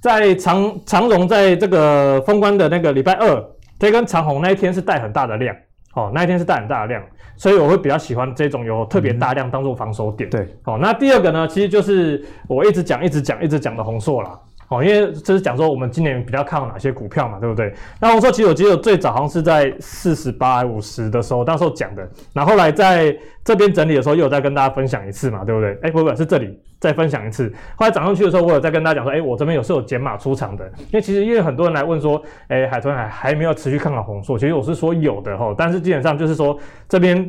[0.00, 3.44] 在长长荣在这个封关的那个礼拜二，
[3.78, 5.54] 这跟长虹那一天是带很大的量，
[5.94, 7.02] 哦，那一天是带很大的量，
[7.36, 10.28] 所以我会比较喜欢这种有特别大量当做防守点。
[10.28, 14.36] 对，哦，那第二个呢，其实就是我一直讲、一直讲、一直讲的红硕啦。
[14.72, 17.72] 哦，因为这是讲说我们今年比较看好哪些股票嘛，对不对？
[18.00, 22.08] 那我说其实我记得最早好像是在四十八、五十的时候，那时候讲的。
[22.32, 25.78] 然后后来在这边整理的时候，又有再跟大家分享一次嘛，对不对？
[25.82, 27.52] 哎，不不，是这里再分享一次。
[27.76, 30.64] 后来涨上去的时候，我有再跟大家讲说，哎，我这边有是有减码出场的。
[30.78, 36.58] 因为其实因为很多人来问说，哎，海豚还还没有持续看好红硕，其实我是说有的哈，但是基本上就是说
[36.88, 37.28] 这边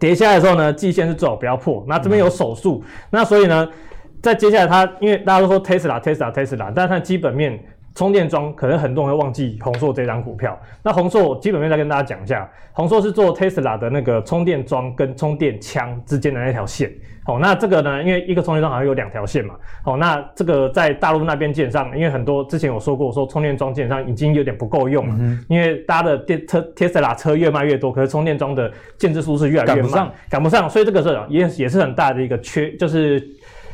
[0.00, 1.84] 跌下来的时候呢，季线是最好不要破。
[1.86, 3.68] 那这边有手术，那所以呢。
[4.22, 7.58] 在接下来，它因为大家都说 Tesla Tesla Tesla，但是它基本面
[7.94, 10.58] 充电桩可能很多人会忘记鸿硕这张股票。
[10.82, 16.90] 那鸿硕基本面再跟大家讲一下，鸿硕是做 Tesla 的那个充电桩跟充电枪之间的那条线。
[17.24, 19.54] 好，那这个呢，因为一个充电桩好像有两条线嘛。
[19.84, 33.20] 好，那这个在大陆那边基本上，因为很多之前有说过，说充电桩基本上已经有点不够用了，嗯、因为大家的电车 Tesla 车越卖越多，可是充电桩的建置数是越来越慢，赶不上，赶不上，所以这个是也也是很大的一个缺，就是。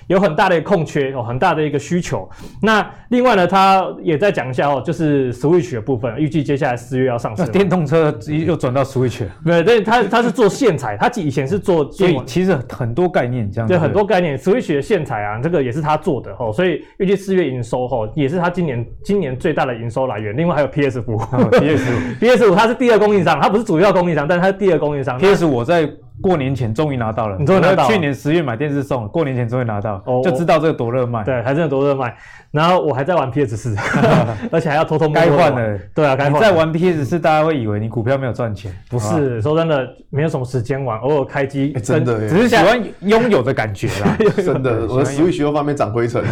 [0.09, 2.29] 有很大的空缺哦，很大的一个需求。
[2.61, 7.47] 那另外呢，他也再讲一下哦，就是 Switch 的部分，预计接下来四月要上市。
[7.47, 9.31] 电动车又转到 Switch 了。
[9.45, 13.69] 对对，他他是做线材，他以前是做，所以其实很多概念这样。
[13.69, 20.37] 对，很多概念，Switch 的线材啊，这个也是他做的哦，所以预计四月营收哦，也是他今年今年最大的营收来源。
[20.37, 25.19] 另外还有 PS 五，PS 五， PS 五它是第二供应商，它不是主要供应商，但是它是第二供应商。
[25.19, 25.89] PS 五我在。
[26.21, 27.93] 过年前终于拿到了，你终于拿到了。
[27.93, 31.23] 去年十月买电视送，过年前终于拿到，哦、就知道这个多热卖。
[31.25, 32.17] 对，还真的多热卖。
[32.51, 33.77] 然后我还在玩 PS 四，
[34.51, 35.15] 而且还要偷偷摸摸。
[35.15, 35.79] 该换了。
[35.95, 36.35] 对啊，该换。
[36.35, 38.73] 你在玩 PS 四，大家会以为你股票没有赚钱。
[38.91, 41.73] 不是，说真的，没有什么时间玩，偶尔开机。
[41.75, 44.17] 真的，只是喜欢拥有的感觉啦。
[44.45, 46.25] 真的，我的 Switch 又方面长灰尘。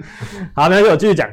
[0.54, 1.28] 好，那就我继续讲。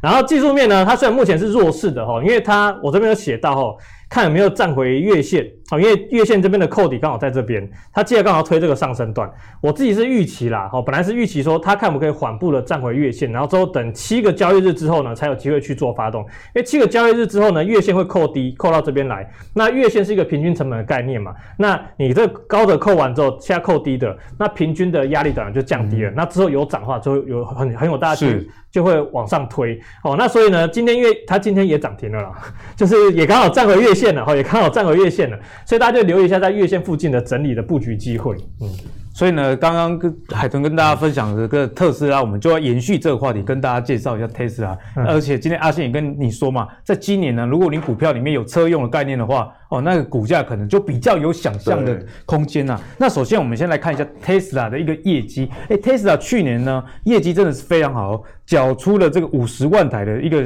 [0.00, 3.76] 然后技术面呢，它虽然目前是弱势的哈，因为它我这边有写到哈。
[4.10, 9.30] 看有没有站回月线，好，因为月线这边的扣底刚好在这边，它接着刚好推这个上升段。
[9.60, 16.22] 我自己是预期啦，好，本来是预期说它看不可以缓步的站回月线，然后之后等七个交易日之后呢，才有机会去做发动。
[16.22, 19.30] 因为七个交易日之后呢，月线会扣低，扣到这边来。
[19.52, 21.34] 那月线是一个平均成本的概念嘛？
[21.58, 26.10] 那你这高的扣完之后，现在扣低的，那平均的压力当然就降低了。
[26.10, 28.48] 嗯、那之后有涨的话，就会有很很有大气。
[28.70, 32.32] 就会往上推哦，那所以呢，今天因为它今天也涨停了啦，
[32.76, 38.68] 就是也刚好站回月线了哈，也刚好站回月线了，所以大家就留意一下在月线附近的整理的布局机会，嗯。
[39.14, 44.78] 所以呢，刚刚跟海豚跟大家分享的这个特斯拉，我们就要延续这个话题，跟大家介绍一下特斯拉。
[44.94, 52.80] 而且今天阿信也跟你说嘛，在今年呢，如果你股票里面有车用的概念的话，哦，那个股价可能就比较有想象的空间呐。
[52.96, 55.50] 那首先我们先来看一下特斯拉的一个业绩。
[55.68, 60.44] 哎，特斯拉去年呢，业绩真的是非常好，缴出了这个五十万台的一个。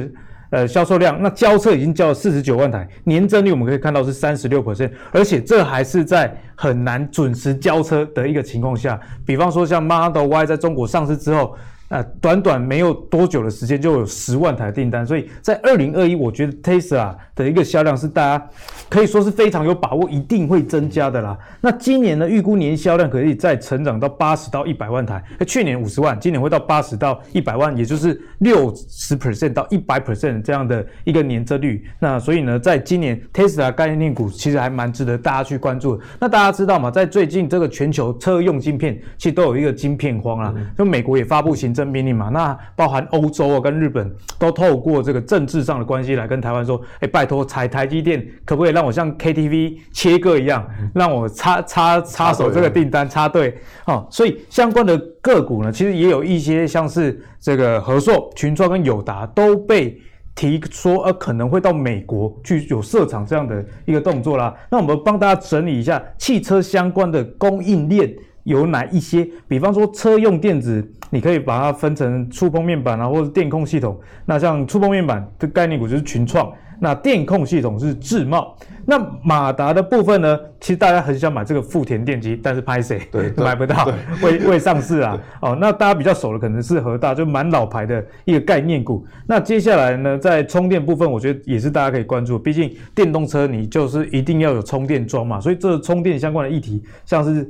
[0.53, 11.55] 呃，销售量，那交车已经交了四十九万台，年增率我们可以看到是三十六 percent，而且这还是在很难准时交车的一个情况下，比方说像 Model Y 在中国上市之后。
[11.89, 18.49] 呃，短短没有多久的时间就有十万台订单，所以在二零二一，我觉得 Tesla 的一个销量是大家
[18.89, 21.37] 可以说是非常有把握，一定会增加的啦。
[21.61, 31.85] 那今年呢，预估年销量可以再成长到八十到一百万台，去年五十万，今年会到八十到一百万，也就是六十 percent 到一百 percent 这样的一个年增率。
[31.99, 36.03] 那所以呢，在今年 Tesla 概念股其实还蛮值得大家去关注的。
[36.19, 36.89] 那大家知道吗？
[36.89, 41.82] 在最近这个全球车用晶片其实都有一个晶片荒啦，就美国也发布行政。
[41.87, 53.57] 命令嘛，那包含欧洲啊跟日本都透过这个政治上的关系来跟台湾说，哎，拜托，台台积电可不可以让我像 KTV 切割一样，让我插插插手这个订单插队？
[53.85, 59.99] 哦，所以相关的个股呢，其实也有一些像是这个和硕、群创跟友达都被
[60.35, 64.53] 提说，呃，可能会到美国去有设厂这样的一个动作啦。
[64.69, 68.13] 那我们帮大家整理一下汽车相关的供应链。
[68.43, 69.27] 有哪一些？
[69.47, 73.99] 比方说车用电子，你可以把它分成触碰面板啊，或者电控系统。
[74.25, 78.55] 那像触碰面板的概念股就是群创，那电控系统是智茂。
[78.85, 80.37] 那马达的部分呢？
[80.59, 83.89] 其实大家很想买这个富田电机，但是拍谁对买不到，
[84.21, 85.17] 未未上市啊。
[85.41, 89.05] 哦，那大家比较熟的可能是和大，就蛮老牌的一个概念股。
[89.25, 92.37] 那接下来呢，在充电部分，我觉得也是大家可以关注。
[92.37, 97.49] 毕竟电动车你就是一定要有充电桩嘛，所以这充电相关的议题，像是。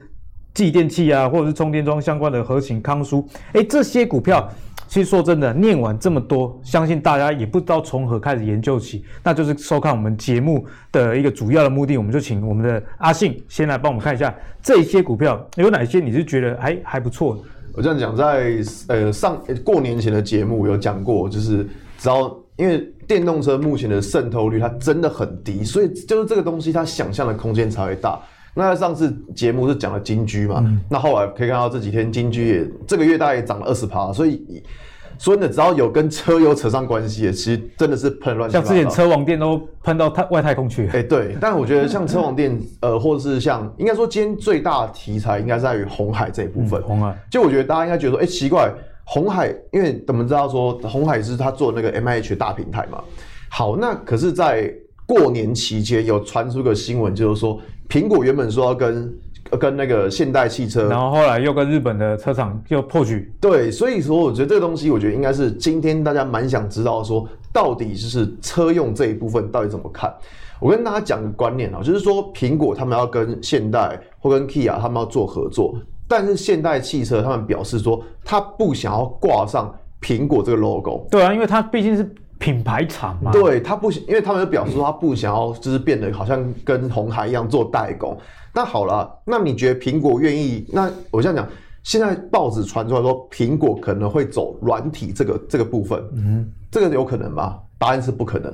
[0.54, 4.48] 继电器啊，或者是充电桩相关的和勤康舒，诶，这些股票，
[4.88, 9.04] 其实说真的，念完这么多，相信大家也不知道从何开始研究起。
[9.24, 17.44] 那就是收看我们节目的一个主要的目的，我们就请我们的阿信先来帮我们看一下这些股票有哪些你是觉得还还不错。
[17.76, 28.22] 我这样讲，在呃上过年前的节目有讲过，就是只要因为电动车目前的渗透率它真的很低，所以就是这个东西它想象的空间才会大。
[28.56, 30.62] 那上次节目是讲了金居嘛？
[30.66, 34.64] 嗯、那后来可以看到这几天金居也这个月大概也涨了二十趴，所以
[35.18, 38.50] 说呢，只要有跟车有扯上关系的，其实真的是喷乱。
[38.50, 40.88] 像之前车王店都喷到太外太空去。
[40.88, 41.38] 哎、欸，对。
[41.40, 46.82] 但我觉得像车王店，呃，或者是像应该说今天最大的题材应该在于红海这一部分。
[46.84, 48.72] 鸿、嗯、海，就我觉得大家应该觉得说，哎、欸，奇怪，
[49.06, 53.02] 红海，因为我们知道说红海是他做那个 MIH 大平台嘛。
[53.50, 54.74] 好，那可是，在
[55.06, 57.60] 过年期间有传出个新闻，就是说。
[57.90, 59.14] 苹果原本说要跟
[59.60, 63.32] 跟那个现代汽车，然后后来又跟日本的车厂又破局。
[63.40, 70.12] 对，所以说我觉得这个东西，我觉得应该是今天大家蛮想知道说，到底就是车用这一部分到底怎么看？
[70.60, 75.76] 我跟大家讲个观念啊，就是说苹果他们要跟现代或跟 Kia 他们要做合作，
[76.08, 81.06] 但是现代汽车他们表示说，他不想要挂上苹果这个 logo。
[81.12, 82.16] 对啊，因为它毕竟是。
[82.40, 88.18] 品牌厂嘛，对他不，因为他们就表示说他不想要，就是变得好像跟红海一样做代工。
[88.54, 90.66] 那好了，那你觉得苹果愿意？
[90.72, 91.48] 那我这样讲，
[91.84, 97.60] 现在报纸传出来说苹果可能会走软体这个这个部分，嗯，这个有可能吗？
[97.78, 98.54] 答案是不可能。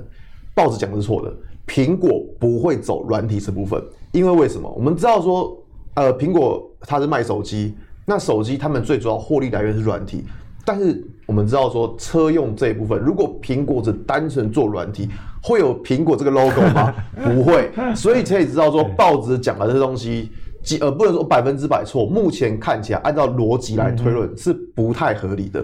[0.56, 1.34] 报纸讲的是错的，
[1.68, 4.70] 苹果不会走软体这部分，因为为什么？
[4.70, 5.58] 我们知道说，
[5.96, 7.76] 呃，苹果它是卖手机，
[8.06, 10.24] 那手机他们最主要获利来源是软体。
[10.66, 15.08] 但是我们知道说车用这一部分，如果苹果只单纯做软体，
[15.44, 16.92] 会有苹果这个 logo 吗？
[17.24, 17.70] 不会。
[17.96, 20.32] 所以可以知道说报纸讲的这东西，
[20.64, 25.64] 几呃不能说百分之百错，目前看起来按照逻辑来推论是不太合理的。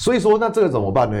[0.00, 1.16] 所以说，那这个怎么办呢？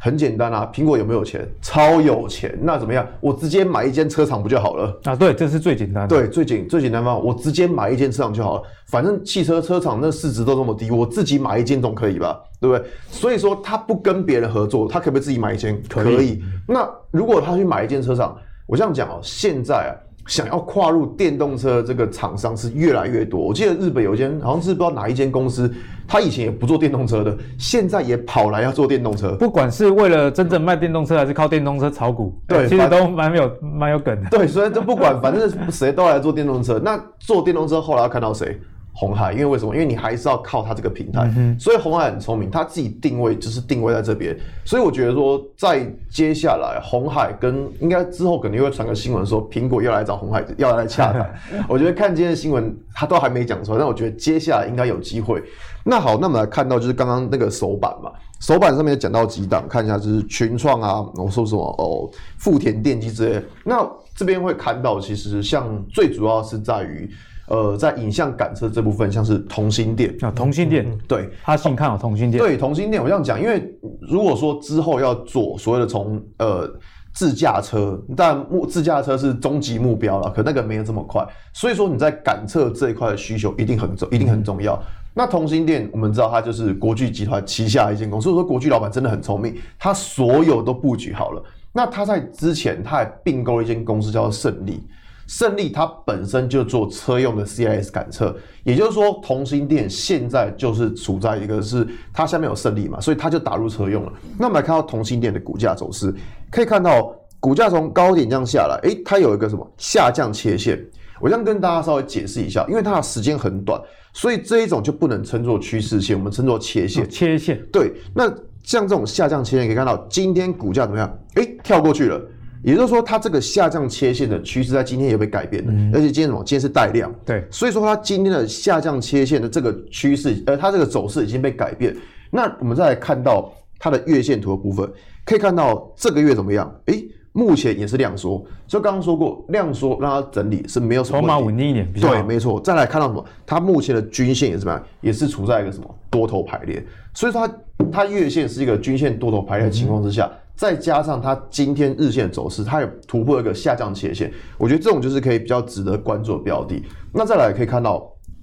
[0.00, 1.46] 很简单啊，苹果有没有钱？
[1.60, 2.56] 超有钱。
[2.62, 3.06] 那怎么样？
[3.20, 5.00] 我直接买一间车厂不就好了？
[5.04, 6.16] 啊，对，这是最简单的。
[6.16, 8.62] 对，最简最简单方法，我直接买一间车厂就好了。
[8.86, 12.40] 反正汽车车厂那市值都这么低，我自己买一间总可以吧？
[12.60, 12.86] 对不对？
[13.10, 15.80] 所以说他不跟别人合作，他可不可以自己买一间？
[15.88, 16.16] 可以。
[16.16, 16.42] 可以。
[16.66, 18.36] 那如果他去买一间车厂，
[18.66, 19.90] 我这样讲哦，现在啊。
[20.28, 23.40] 想要跨入电动车这个厂商是越来越多。
[23.40, 25.72] 我记得日本有一间，好像是不知道哪一间公司，
[26.06, 29.34] 他以前也不做电动车的，现在也跑来要做电动车。
[29.36, 34.28] 不管是为了真正卖电动车，还是靠电动车炒股，对，其实都蛮有蛮有梗的。
[34.30, 36.78] 对，所以就不管，反正谁都来做电动车。
[36.78, 38.60] 那做电动车后来要看到谁？
[39.00, 39.72] 鸿海，因为为什么？
[39.72, 44.36] 因为你还是要靠它这个平台，嗯、所以红海很聪明，它自己定位就是定位在这边。
[44.64, 51.32] 所以我觉得说，在接下来，红海跟应该之后肯定会传个新闻说，苹果要来找红海，要来洽谈。
[51.70, 55.40] 我觉得看今天的新闻，他都还没讲出来，但我觉得接下来应该有机会。
[55.84, 63.40] 那好，那我们来看到就是刚刚那个手板嘛，手板上面讲到几档，看一下就是群创啊，我说什么哦，富田电机之类。
[63.62, 67.08] 那这边会看到，其实像最主要是在于。
[67.48, 76.70] 呃，在影像感测这部分，像是同心电啊，同心电，对，他信看好同心电，对，同心电，我这样讲，因为如果说之后要做所谓的从呃
[77.14, 84.74] 自驾车，但目自驾车是终极目标了，可那个没有这么快，所以说你在感测这一块的需求一定很重，一定很重要。
[84.74, 84.84] 嗯、
[85.14, 91.42] 那同心电，我们知道它就是国巨集团旗下一间公司，所以说国巨老板真的很聪明，他所有都布局好了。
[91.72, 94.86] 那他在之前他还并购了一间公司叫做胜利。
[95.28, 104.12] 胜利它本身就做车用的 CIS 感测，也就是说，同心电现在就是处在一个是它下面有胜利嘛，所以它就打入车用了。
[104.38, 106.12] 那我们来看到同心电的股价走势，
[106.50, 110.82] 可以看到股价从高点这样下来，诶，它有一个什么下降切线。
[111.20, 113.78] 我这样跟大家稍微解释一下，因为它的时间很短，
[114.14, 117.06] 所以这一种就不能称作趋势线，我们称作切线。
[117.10, 117.60] 切线。
[117.70, 121.18] 对，那像这种下降切线，可以看到今天股价怎么样？
[121.34, 122.18] 诶，跳过去了。
[122.62, 126.42] 也就是说，它这个下降切线的趋势在今天也被改变了，嗯、而且今天什么？
[126.44, 131.96] 今天是带量，对，所以说它今天的下降切线的这个趋势，呃，它这个走势已经被改变。
[132.30, 134.90] 那我们再来看到它的月线图的部分，
[135.24, 136.74] 可以看到这个月怎么样？
[136.86, 142.60] 诶，目前也是量缩，就刚刚说过，量缩让它整理是没有什么，筹码稳定一点，对，没错。
[142.60, 143.24] 再来看到什么？
[143.46, 144.84] 它目前的均线也是怎么样？
[145.00, 146.84] 也是处在一个什么多头排列，
[147.14, 147.54] 所以说它
[147.92, 150.26] 它月线是一个均线多头排列的情况之下。
[150.26, 154.28] 嗯再加上它今天日线走势，它也突破一个下降切线，
[154.58, 156.82] 我觉得这种就是可以比较值得关注的标的。
[157.14, 158.00] 那再来可以看到，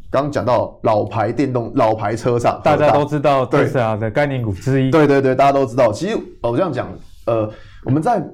[0.09, 4.89] 刚刚讲到老牌电动、老牌车厂，大家都知道特斯拉的概念股之一。
[4.91, 5.91] 对对对，大家都知道。
[5.91, 6.87] 其实我这样讲，
[7.25, 7.51] 呃，
[7.83, 8.25] 我们在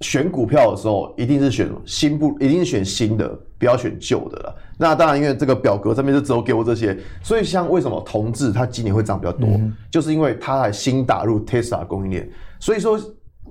[0.00, 3.28] 选股票的时候，一定是选新不，一定是选新的，
[3.58, 4.56] 不要选旧的了。
[4.78, 12.26] 那当然，因为这个表格上面就只有给我这些，所以像为什么同志它今年会涨比较多，嗯、就是因为它还新打入特斯拉供应链，
[12.58, 12.98] 所以说。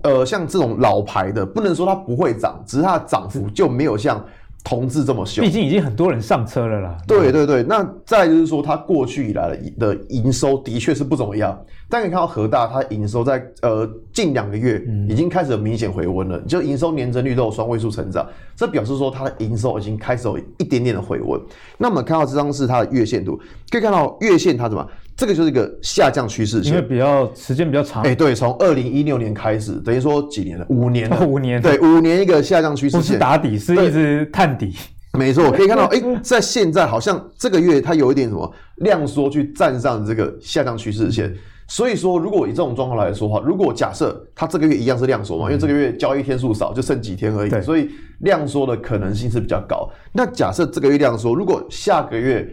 [0.05, 4.23] 呃，像这种老牌的，不能说它不会涨，只是它的涨幅就没有像
[4.63, 5.43] 同志这么凶。
[5.43, 6.97] 毕竟已经很多人上车了啦。
[7.07, 11.59] 对对对，那再就是说，它过去以来的的营收的确是不怎么样。
[11.89, 21.41] 但可以看到和大，它营收在呃近两个月已经开始有明显回温了，就营收年增率都有双位数成长，这表示说它的营收已经开始有一点点的回温。
[21.79, 23.39] 那我们看到这张是它的月线图，
[23.71, 24.87] 可以看到月线它怎么？
[25.15, 28.03] 这个就是一个下降趋势线，因为比较时间比较长。
[28.03, 30.65] 哎，对，从二零一六年开始，等于说几年了？
[30.69, 31.19] 五年了。
[31.25, 31.61] 五年。
[31.61, 32.99] 对，五年一个下降趋势线。
[32.99, 34.75] 不是打底，是一直探底。
[35.13, 41.33] 没错，可以看到，哎，在现在好像这个月它有一点什么量缩去站上这个下降趋势线。
[41.67, 47.89] 所以说，如果以这种状况来说的话，如果假设它这个月一样是量缩嘛，因为这个月交易天数少，就剩几天而已，所以
[48.19, 49.89] 量缩的可能性是比较高。
[50.11, 52.47] 那假设这个月量缩，如果下个月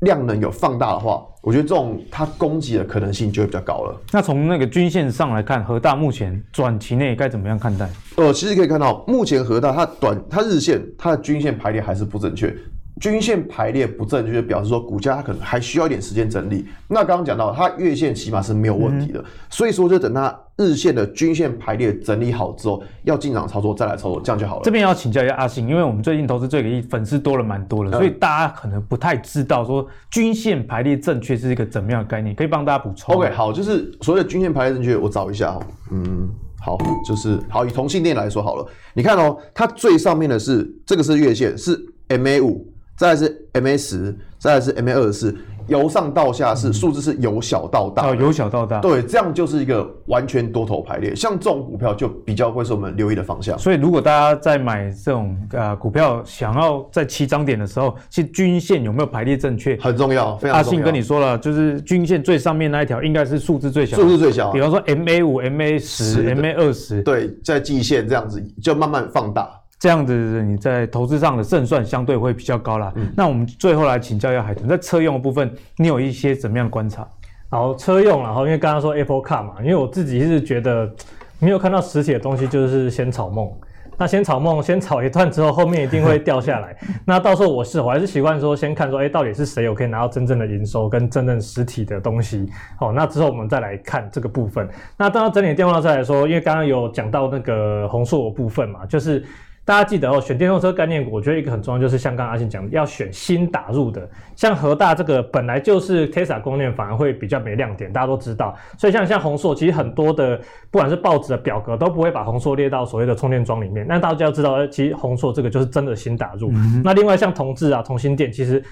[0.00, 3.98] 量能有放大的话，我觉得这种它攻击的可能性就会比较高了。
[4.12, 7.88] 那从那个均线上来看，和大目前短期内该怎么样看待？
[8.16, 12.54] 呃，其实可以看到，目前和大它短它日线它的均线排列还是不正确。
[13.00, 16.66] 均线排列不正确，就表示说股价它可能还需要一点时间整理。
[16.88, 24.62] 那刚刚讲到，它月线起码是没有问题的，嗯、所以说就等它日线的均线排列整理好之后，要进场操作再来操作，这样就好了。
[24.64, 33.14] 这边要请教一下阿信，因为我们最近投资最给力粉丝多了蛮多的，所以大家可能不太知道说均线排列正确是一个怎么样的概念，可以帮大家补充。
[33.14, 35.60] OK，好，就是所谓的均线排列正确，我找一下哈，
[35.92, 36.28] 嗯，
[36.60, 36.76] 好，
[37.06, 41.78] 就是好，以同性恋来说好了，你看哦，它最上面的是这个是月线，是
[42.08, 42.66] MA 五。
[42.98, 45.36] 再来是 MA 十，再来是 MA 二十四，
[45.68, 51.14] 由上到下是数字是由小到大，哦，由小到大，对，这样就是一个完全多头排列。
[51.14, 53.56] 像这种股票就比较会是我们留意的方向。
[53.56, 60.54] 所以如果大家在买这种呃股票，想要在起涨点的时候，其实均线有没有排列正确很重要，非常重要。
[60.56, 64.50] 阿信跟你说了，就是均线最上面那一条应该是数字最小，数字最小。
[64.50, 69.48] 比方说 MA 五、MA 十、MA 二十，对，在季线这样子就慢慢放大。
[69.78, 72.92] 这样子你在投资上的胜算相对会比较高啦。
[72.96, 77.06] 嗯、那我们最后来请教一下海豚，在车用的部分，你有一些怎么样的观察？
[77.48, 80.92] 然后车用，然后因为刚刚说 Apple Car 嘛，因为我自己是觉得
[81.38, 83.50] 没有看到实体的东西，就是先炒梦。
[83.96, 86.76] 那先炒梦，先炒一段之后，后面一定会掉下来。
[87.06, 92.48] 那到时候我是我还是习惯说，先看说，哎，到底是谁我可以拿到真正的营收跟真正实体的东西。
[92.78, 94.68] 好，那之后我们再来看这个部分。
[94.96, 99.24] 那当然整体电话再来说，因为刚刚有讲到那个红硕的部分嘛，就是。
[99.68, 104.08] 大家记得哦，选电动车概念股，我觉得一个很重要，就是像刚刚阿信讲的，要选新打入的。
[104.34, 108.56] 像和大这个本来就是 Tesla 供应链，反而会比较没亮点，大家都知道。
[108.78, 110.40] 所以像像红硕，其实很多的
[110.70, 113.86] 不管是报纸的表格都不会把红硕列到所谓的充电桩里面。
[113.86, 116.50] 那大家要知道，其实红硕这个就是真的新打入。
[116.54, 118.64] 嗯、那另外像同志啊、同心电，其实。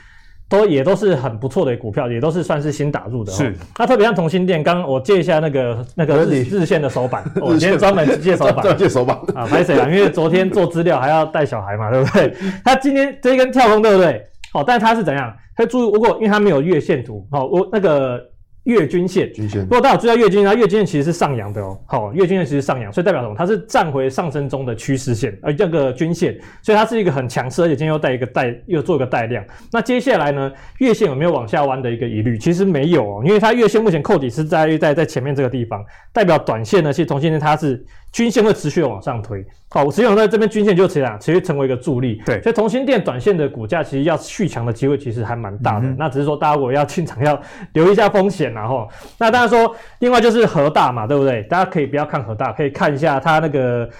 [0.48, 3.32] 都也都是很不错的股票，也都是算是新打入的。
[3.32, 9.88] 是，那特别像同心电，刚刚我借一下那个那个日日线的手板，我 今天专门借手板，借手板啊，拍谁啊？
[9.88, 12.34] 因为昨天做资料还要带小孩嘛， 对不对？
[12.64, 14.24] 他今天这一根跳空，对不对？
[14.54, 15.34] 哦，但是他是怎样？
[15.56, 18.20] 他注意，如果因为他没有月线图，哦，我那个。
[18.66, 19.62] 月均线，均线。
[19.62, 21.78] 如果大家有注意到月均线，它月均线其实是上扬的哦。
[21.86, 23.34] 好，月均线其实上扬，所以代表什么？
[23.36, 29.44] 它是站回上升中的趋势线，呃这个均线，所以它是一个很强势，而且今天又带一个带，又做一个带量。
[29.72, 32.36] 那接下来呢，月线有没有往下弯的一个疑虑？
[32.36, 37.84] 其实没有哦，因为它月线目前扣底是在在在前面这个地方，代表短线呢，其实同性恋它是。
[38.12, 42.22] 均线会持续往上推，好，实际上在这边均线就这样，其实成为一个助力。
[42.24, 45.86] 对，所以同心电短线的股价其实要续强的机会其实还蛮大的。
[45.88, 47.38] 嗯、那只是说大家如果要进场要
[47.72, 48.88] 留意一下风险，然后
[49.18, 51.42] 那当然说另外就是和大嘛，对不对？
[51.44, 53.90] 大家可以不要看和大，可以看一下它那个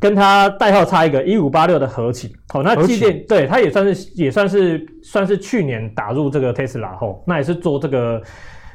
[0.00, 2.34] 跟它代号差一个一五八六的和启。
[2.48, 8.20] 好，那机电对它也算是也算是算是去年打入这个 Tesla 后，那也是做这个。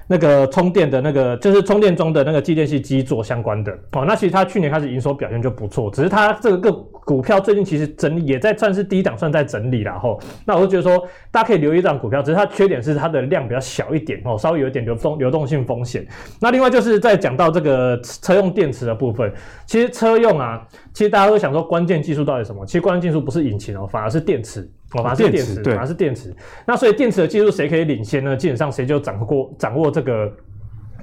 [0.08, 10.20] 那个充电的那个就是充电桩的那个继电器机做相关的哦，那其实它去年开始营收表现就不错，只是它这个个股票最近其实整理也在算是低档，算在整理啦吼。
[10.46, 16.08] 那我就觉得说，大家可以留意这档股票，只是它缺点是它的量比较小一点哦，稍微有一点流动流动性风险。
[16.40, 19.32] 那另外就是在讲到这个车用电池的部分，
[19.66, 22.66] 其实车用啊，其实大家都想说关键技术到底什么？
[22.66, 24.70] 其实关键技术不是引擎哦，反而是电池。
[24.94, 26.34] 哦，反而是电池，反而是电池。
[26.66, 28.36] 那所以电池的技术谁可以领先呢？
[28.36, 30.32] 基本上谁就掌握掌握这个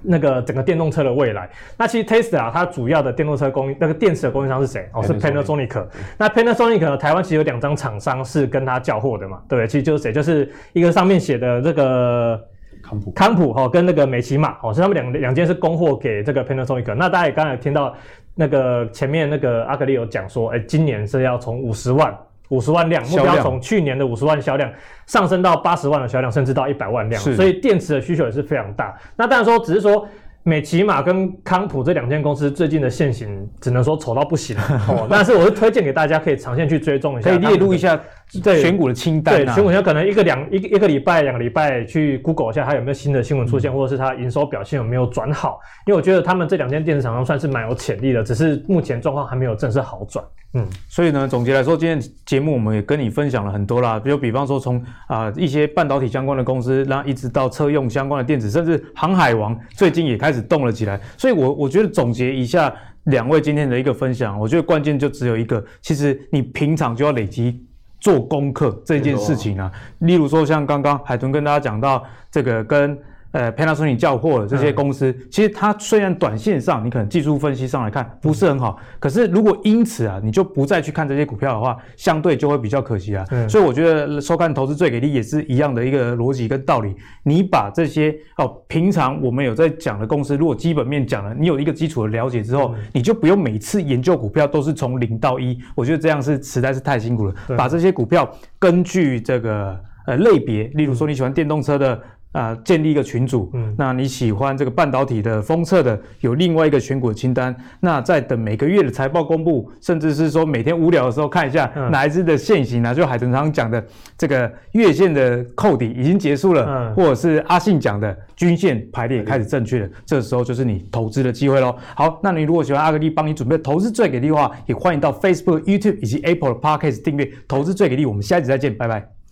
[0.03, 1.49] 那个整个电动车的未来。
[1.77, 4.89] 那其实 Tesla 它主要的电动车供应那个电池的供应商是谁？
[4.95, 5.87] 哦，是 Panasonic。
[6.17, 9.43] 那 Panasonic 呢，台湾其实有两张厂商是跟他交货的嘛？
[9.47, 10.13] 对，其实就是谁？
[10.13, 12.43] 就是一个上面写的这个
[12.83, 16.95] 康普康普哈，跟那个美琪玛哦，是他们两两间是供货给这个 Panasonic。
[16.95, 17.95] 那大家也刚才听到
[18.35, 22.17] 那个前面那个阿格里有讲说，哎，今年是要从五十万。
[22.49, 24.71] 五十万辆，目标从去年的五十万销量
[25.07, 28.95] 上升到八十万的销量，甚至到一百万辆，所以电池的需求也是非常大。
[29.17, 30.07] 那当然说，只是说
[30.43, 34.55] 美骑马跟康普这两间公司最近的现形，只能说丑到不行
[34.89, 35.07] 哦。
[35.09, 37.99] 但是我是推荐给大家，可以长线去追踪一下，可以列入一下
[38.43, 39.37] 对选股的清单。
[39.37, 45.59] 对，选股，可能一个两一个一个礼拜、两个礼拜去 Google 一下，它有没有新的新闻出现，或者是它营收表现有没有转好。
[45.87, 50.25] 因为我觉得他们这两间电子厂商算是蛮有潜力的，只是目前状况还没有正式好转。
[50.57, 61.01] 嗯，所以呢，总结来说，今天节目我们也跟你分享了很多啦，比如比方说从啊、呃、一些半导体相关的公司，然后一直到车用相关的电子，甚至航海王最近也开始动了起来。
[61.19, 62.73] 所以我我觉得总结一下
[63.05, 67.61] 两位今天的一个分享，我觉得关键就只有一个，其实你平常就要累积
[68.05, 69.73] 做功课这件事情啊。
[70.01, 72.97] 例如说像刚刚海豚跟大家讲到这个跟。
[73.35, 83.25] 呃，Panasonic 叫货的这些公司，嗯、其实它虽然短线上你可能技术分析上来看不是很好，嗯、可是如果因此啊，你就不再去看这些股票的话，相对就会比较可惜啊。
[83.33, 86.95] 嗯、所以我觉得收看投资最给力也是一样的一个逻辑跟道理。
[87.25, 95.59] 你把这些哦，平常我们有在讲的公司，如果基本面讲了，你有一个基础的了解之后，嗯、你就不用每次研究股票都是从零到一。
[95.75, 97.35] 我觉得这样是实在是太辛苦了。
[97.59, 98.31] 把这些股票
[98.61, 99.77] 根据这个
[100.07, 102.01] 呃类别，例如说你喜欢电动车的。
[102.35, 107.55] 啊、呃，建立一个群组，嗯，那你喜欢这个半导体的封测的，有另外一个选股的清单。
[107.79, 113.83] 那在等每个月的财报公布，甚至是说每天无聊的时候看一下哪一支的线型啊，嗯、就海豚常讲的
[114.19, 121.77] 这个月线的扣底已经结束了，嗯，或者是阿信讲的均线排列开始正确了，嗯、这时候就是你投资的机会喽。
[121.95, 128.05] 好，那你如果喜欢阿格力帮你准备投资最给力的话，也欢迎到 Facebook、YouTube 以及 Apple 的 Podcast 订阅投资最给力。
[128.05, 129.24] 我们下一集再见，拜拜。